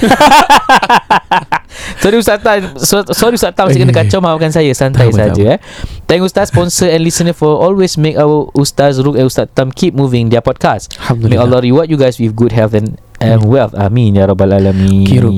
[2.02, 5.60] Sorry Ustaz Tam so, Sorry Ustaz Tam Saya kena kacau Maafkan saya Santai saja eh.
[6.08, 9.94] Thank Ustaz Sponsor and listener For always make our Ustaz Ruk and Ustaz Tam Keep
[10.00, 11.36] moving their podcast May.
[11.38, 13.72] Allah reward you guys With good health and and wealth.
[13.80, 15.08] Amin ya rabbal alamin.
[15.08, 15.32] Kira.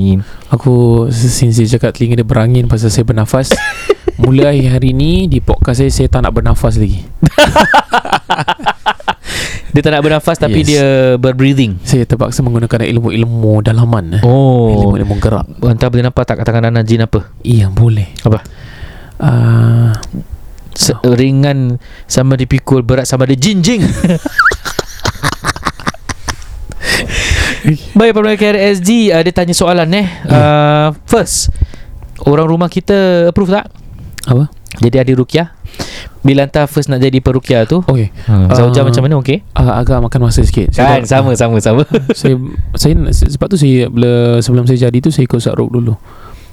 [0.50, 3.54] Aku since dia cakap telinga dia berangin pasal saya bernafas
[4.18, 7.06] Mulai hari ni di podcast saya Saya tak nak bernafas lagi
[9.68, 10.66] Dia tak nak bernafas tapi Yes.
[10.66, 11.78] dia berbreathing.
[11.84, 14.22] Saya terpaksa menggunakan ilmu-ilmu dalaman eh.
[14.22, 14.74] Oh.
[14.74, 17.30] Ilmu-ilmu gerak Entah boleh nampak tak tangan Ana jin apa?
[17.40, 18.42] Iya boleh Apa?
[19.20, 19.92] uh,
[20.74, 23.82] Se- ringan sama dipikul, berat sama dia jinjing.
[27.92, 31.50] Baik pendengar KRSG uh, Dia tanya soalan eh uh, First
[32.20, 33.66] Orang rumah kita approve tak?
[34.28, 34.52] Apa?
[34.78, 35.48] Jadi ada rukiah
[36.20, 38.84] Bila hantar first nak jadi perukiah tu Okay uh, Zauja Ah.
[38.84, 39.40] macam mana okey?
[39.54, 41.82] uh, Agak makan masa sikit Kan dah- sama sama sama
[42.20, 42.36] saya
[42.74, 45.96] saya sebab tu saya bila sebelum saya jadi tu saya ikut Saruk dulu.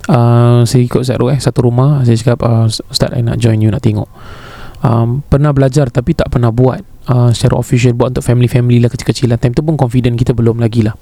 [0.05, 3.67] Uh, saya ikut Saruk eh satu rumah saya cakap uh, Ustaz I nak join you
[3.67, 4.07] nak tengok.
[4.79, 9.35] Um, pernah belajar tapi tak pernah buat uh, secara official buat untuk family-family lah kecil-kecilan.
[9.35, 10.93] Time tu pun confident kita belum lagi lah.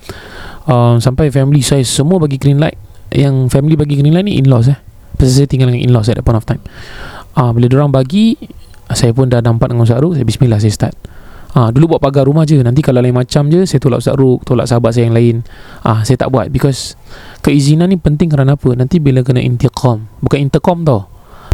[0.63, 2.79] Uh, sampai family saya semua bagi green light.
[3.11, 4.79] Yang family bagi green light ni in-laws eh.
[5.23, 6.59] Pasal saya tinggal dengan in-laws at that point of time.
[7.39, 8.35] Uh, bila orang bagi
[8.91, 10.95] saya pun dah nampak dengan Ustaz Ruk saya bismillah saya start.
[11.53, 12.57] Ah, dulu buat pagar rumah je.
[12.65, 15.45] Nanti kalau lain macam je Saya tolak Ustaz Ruk Tolak sahabat saya yang lain.
[15.85, 16.97] Ah, Saya tak buat Because
[17.45, 18.73] Keizinan ni penting kerana apa?
[18.73, 20.09] Nanti bila kena intiqam.
[20.17, 21.12] Bukan intercom tau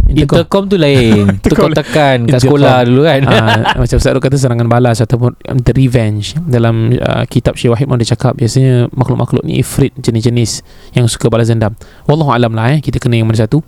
[0.10, 0.64] Intercom.
[0.66, 1.38] tu lain.
[1.40, 1.72] Tu kau Intercom.
[1.72, 2.42] tekan kat Intercom.
[2.58, 3.22] sekolah dulu kan.
[3.26, 6.34] Ah, Macam Ustaz kata Serangan balas Ataupun um, The revenge.
[6.40, 11.48] Dalam uh, kitab Syekh Wahid dia cakap Biasanya makhluk-makhluk ni Ifrit jenis-jenis Yang suka balas
[11.48, 11.78] dendam.
[12.06, 12.80] Wallahualam lah eh.
[12.80, 13.62] Kita kena yang mana satu.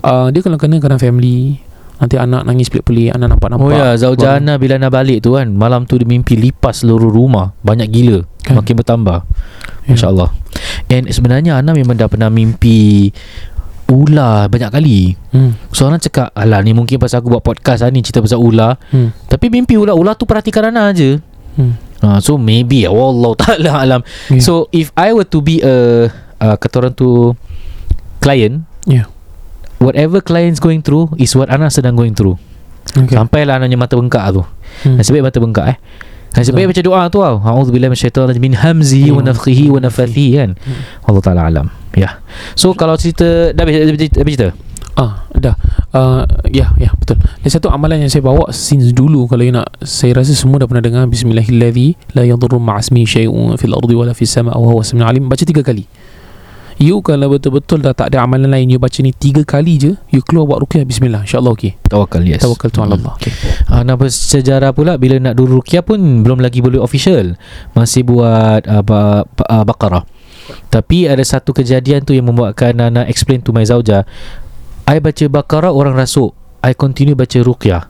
[0.00, 1.62] Uh, Dia kalau kena kerana family
[1.96, 3.64] Nanti anak nangis pelik-pelik Anak nampak-nampak.
[3.64, 6.84] Oh ya Zauja Baru- Ana bila nak balik tu kan Malam tu dia mimpi lipas
[6.84, 7.56] seluruh rumah.
[7.60, 8.60] Banyak gila Kan?
[8.60, 9.18] Makin bertambah.
[9.86, 9.90] Ya.
[9.90, 10.30] Masya Allah.
[10.86, 13.10] And sebenarnya Ana memang dah pernah mimpi
[13.86, 15.70] Ular banyak kali hmm.
[15.70, 18.74] So orang cakap Alah ni mungkin pasal aku buat podcast lah ni Cerita pasal ular
[18.90, 19.14] Hmm.
[19.24, 21.22] Tapi mimpi ular-ular tu perhatikan Ana je
[21.54, 21.72] Hmm.
[22.00, 24.42] ha, So maybe Wallah ta'ala alam Yeah.
[24.42, 26.06] So if I were to be a
[26.36, 27.32] uh, Kata orang tu
[28.18, 29.06] Client Yeah.
[29.78, 32.36] Whatever client's going through Is what Ana sedang going through
[32.86, 33.14] Okay.
[33.14, 34.42] Sampailah Ana punya mata bengkak tu
[34.82, 34.98] Hmm.
[35.00, 35.78] Nasib baik mata bengkak eh
[36.36, 37.40] Nasib baik baca doa tu tau.
[37.40, 40.50] A'udzubillah minasyaitanir min hamzihi wa nafthihi wa nafathihi kan?
[41.08, 41.66] Allah Ta'ala alam.
[41.96, 42.20] Ya.
[42.52, 43.88] So kalau cerita Dah habis dah
[44.20, 44.48] habis- cerita?
[44.96, 45.52] Ah, dah.
[45.92, 47.20] Uh, ya, ya, betul.
[47.20, 49.28] Dan satu amalan yang saya bawa since dulu.
[49.28, 53.76] Kalau you nak saya rasa semua dah pernah dengar bismillahilladzi la yadurru ma'asmi syai'un fil
[53.76, 55.28] ardi wala fis sama' wa huwa samiul alim.
[55.28, 55.84] Baca tiga kali.
[56.76, 60.20] You kalau betul-betul dah tak ada amalan lain you baca ni tiga kali je you
[60.20, 61.72] keluar buat ruqyah bismillah insyaallah okey.
[61.88, 62.44] Tawakal yes.
[62.44, 63.16] Tawakal tu ala Allah.
[63.16, 63.32] Okay.
[63.72, 67.40] Ah, nak bersejarah pula Bila nak dulu rukiah pun Belum lagi boleh official.
[67.72, 70.04] Masih buat uh, ba, ba, uh, Baqarah.
[70.68, 74.04] Tapi ada satu kejadian tu Yang membuatkan Nana explain to my Zauja.
[74.84, 76.36] I baca Baqarah orang rasuk.
[76.60, 77.88] I continue baca rukiah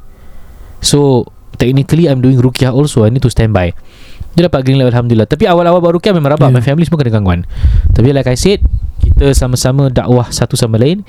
[0.78, 1.26] So
[1.56, 3.08] Technically I'm doing rukiah also.
[3.08, 3.72] I need to stand by
[4.36, 6.60] Dia dapat green light Alhamdulillah Tapi awal-awal buat rukiah Memang rabak Yeah.
[6.60, 7.48] My family semua kena gangguan
[7.96, 8.60] Tapi like I said
[9.00, 11.02] Kita sama-sama dakwah Satu sama lain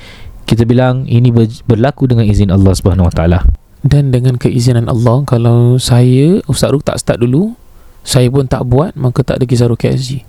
[0.48, 3.40] Kita bilang Ini ber- berlaku dengan izin Allah Subhanahu Wa Taala.
[3.84, 7.54] Dan dengan keizinan Allah kalau saya Ustaz Ruk tak start dulu
[8.02, 10.24] saya pun tak buat maka tak ada kisah Ruqyah SG.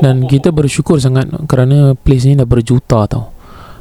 [0.00, 3.34] Dan kita bersyukur sangat kerana place ni dah berjuta tau.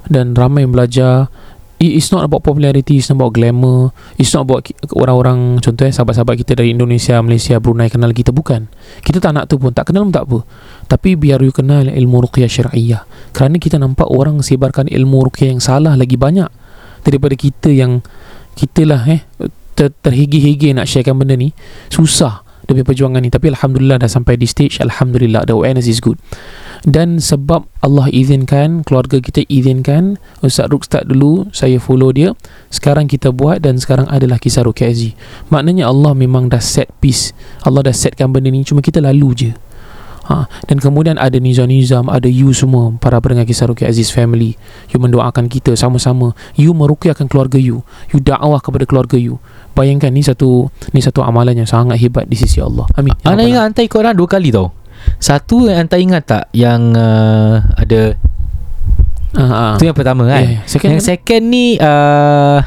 [0.09, 1.29] Dan ramai yang belajar
[1.77, 4.65] It's not about popularity It's not about glamour It's not about
[4.97, 8.65] orang-orang Contohnya sahabat-sahabat kita dari Indonesia Malaysia Brunei kenal kita Bukan.
[9.05, 10.41] Kita tak nak tu pun Tak kenal pun tak apa.
[10.89, 15.61] Tapi biar you kenal ilmu ruqyah syariah Kerana kita nampak orang sebarkan ilmu ruqyah yang
[15.61, 16.49] salah lagi banyak
[17.05, 18.01] Daripada kita yang
[18.57, 19.21] Kita lah eh
[19.77, 21.53] ter- Terhigi-higi nak sharekan benda ni
[21.93, 23.31] Susah demi perjuangan ni.
[23.31, 24.83] Tapi Alhamdulillah dah sampai di stage.
[24.83, 26.19] Alhamdulillah The awareness is good.
[26.85, 32.37] Dan sebab Allah izinkan keluarga kita izinkan Ustaz Ruk start dulu saya follow dia.
[32.69, 35.17] Sekarang kita buat dan sekarang adalah kisah SG
[35.49, 37.33] maknanya Allah memang dah set piece.
[37.65, 39.51] Allah dah setkan benda ni cuma kita lalu je.
[40.27, 44.59] Ha, dan kemudian ada Nizam-Nizam Ada you semua Para pendengar kisah Ruqyah Aziz family.
[44.91, 46.35] You mendoakan kita sama-sama.
[46.59, 47.87] You meruqyahkan keluarga you.
[48.11, 49.39] You dakwah kepada keluarga you
[49.77, 52.89] Bayangkan ni satu Ni satu amalan yang sangat hebat Di sisi Allah.
[52.97, 53.13] Amin.
[53.21, 54.73] Ya Ana ingat hantar ikut orang dua kali tau.
[55.21, 56.43] Satu yang hantar ingat tak?
[56.51, 58.01] Yang uh, ada
[59.37, 59.73] Ah, ah.
[59.77, 60.41] Itu yang pertama kan?
[60.41, 60.59] Ya, ya.
[60.65, 62.57] Second Yang second ni uh,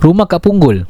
[0.00, 0.88] Rumah kat Punggol.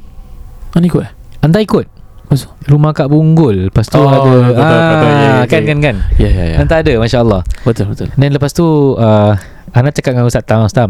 [0.71, 1.11] Mana ikut eh?
[1.43, 1.87] Hantar ikut.
[2.31, 2.49] Maksud?
[2.71, 3.75] Rumah kat Punggol.
[3.75, 5.11] Lepas tu Oh, ada betul, betul, ah, betul.
[5.11, 5.97] Ya, ya, Kan kan kan?
[6.15, 6.57] Ya ya ya.
[6.63, 8.07] Hantar ada Masya Allah Betul betul.
[8.15, 9.33] Dan lepas tu uh,
[9.75, 10.87] Ana cakap dengan Ustaz Tam Ustaz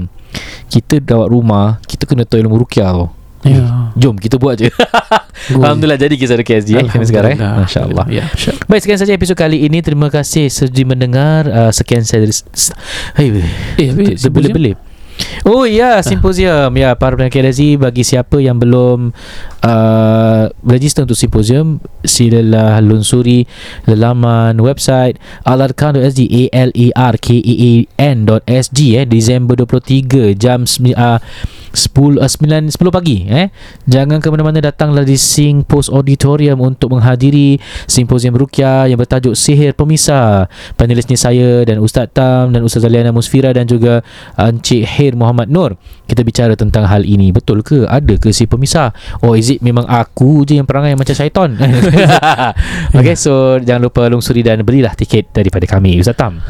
[0.68, 3.09] Kita dapat rumah Kita kena tahu ilmu rukiah tau
[3.45, 3.92] Ya.
[3.95, 4.72] Jom kita buat je.
[5.61, 7.38] Alhamdulillah jadi kisah Rukiah SG eh, sekarang eh.
[7.38, 8.24] Masya Allah Ya.
[8.32, 9.84] Masya Baik sekian saja episod kali ini.
[9.84, 11.45] Terima kasih sudi mendengar.
[11.45, 12.34] Uh, Sekian saya dari
[13.20, 13.28] Hei
[13.76, 14.95] Eh habis Sebelum-belip
[15.45, 16.72] Oh ya, simposium.
[16.74, 19.12] Ya, para pendengar KLZ bagi siapa yang belum
[19.62, 23.47] uh, register untuk simposium, silalah lunsuri
[23.84, 27.72] laman website alarkan.sg a l e r k e a
[28.16, 30.64] n.sg eh Disember 23 jam
[30.97, 31.20] uh,
[31.75, 33.51] 10 uh, 9 10 pagi eh?
[33.91, 37.59] Jangan ke mana-mana datanglah di Sing Post Auditorium untuk menghadiri
[37.91, 40.47] simposium rukyah yang bertajuk Sihir Pemisah.
[40.79, 44.01] Panelisnya saya dan Ustaz Tam dan Ustaz Aliana Musfira dan juga
[44.39, 45.77] Encik Hir Muhammad Nur.
[46.07, 47.35] Kita bicara tentang hal ini.
[47.35, 47.85] Betul ke?
[47.85, 48.95] Ada ke si pemisah?
[49.25, 51.57] Oh is it memang aku je yang perangai macam syaitan?
[52.99, 56.41] Okay so jangan lupa lungsuri dan belilah tiket daripada kami Ustaz Tam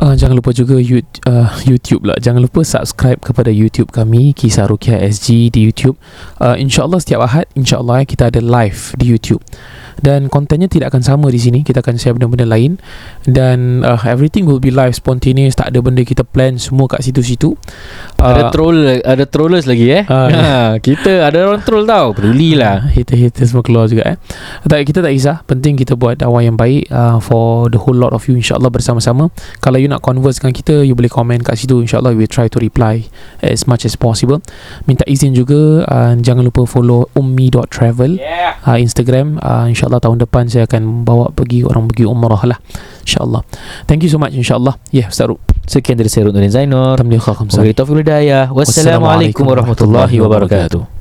[0.00, 2.16] Uh, jangan lupa juga you, uh, YouTube lah.
[2.16, 6.00] Jangan lupa subscribe kepada YouTube kami Kisah Rukia SG di YouTube.
[6.40, 9.44] Uh, InsyaAllah setiap Ahad InsyaAllah eh, kita ada live di YouTube.
[10.00, 11.60] Dan kontennya tidak akan sama di sini.
[11.60, 12.80] Kita akan share benda-benda lain.
[13.28, 15.52] Dan uh, everything will be live spontaneous.
[15.52, 17.52] Tak ada benda kita plan semua kat situ-situ.
[18.16, 20.46] ada Uh, troll ada trollers lagi eh Ah, ha,
[20.80, 24.16] kita ada orang troll tau pedulilah Hater-hater semua keluar juga eh
[24.64, 28.12] tak, Kita tak kisah Penting kita buat dakwah yang baik uh, For the whole lot
[28.12, 31.82] of you InsyaAllah bersama-sama Kalau you nak converse dengan kita You boleh komen kat situ.
[31.82, 33.02] InsyaAllah we try to reply
[33.42, 34.38] As much as possible.
[34.86, 38.56] Minta izin juga uh, Jangan lupa follow ummi.travel yeah.
[38.62, 39.42] uh, Instagram.
[39.42, 42.58] Uh, InsyaAllah tahun depan Saya akan bawa pergi Orang pergi umrah lah.
[43.02, 43.42] InsyaAllah.
[43.90, 44.78] Thank you so much InsyaAllah.
[44.94, 45.28] Ya yeah, Ustaz
[45.70, 46.98] sekian dari saya Ruknuddin Zainur.
[46.98, 48.50] Alhamdulillah.
[48.50, 50.99] Wassalamualaikum warahmatullahi wabarakatuh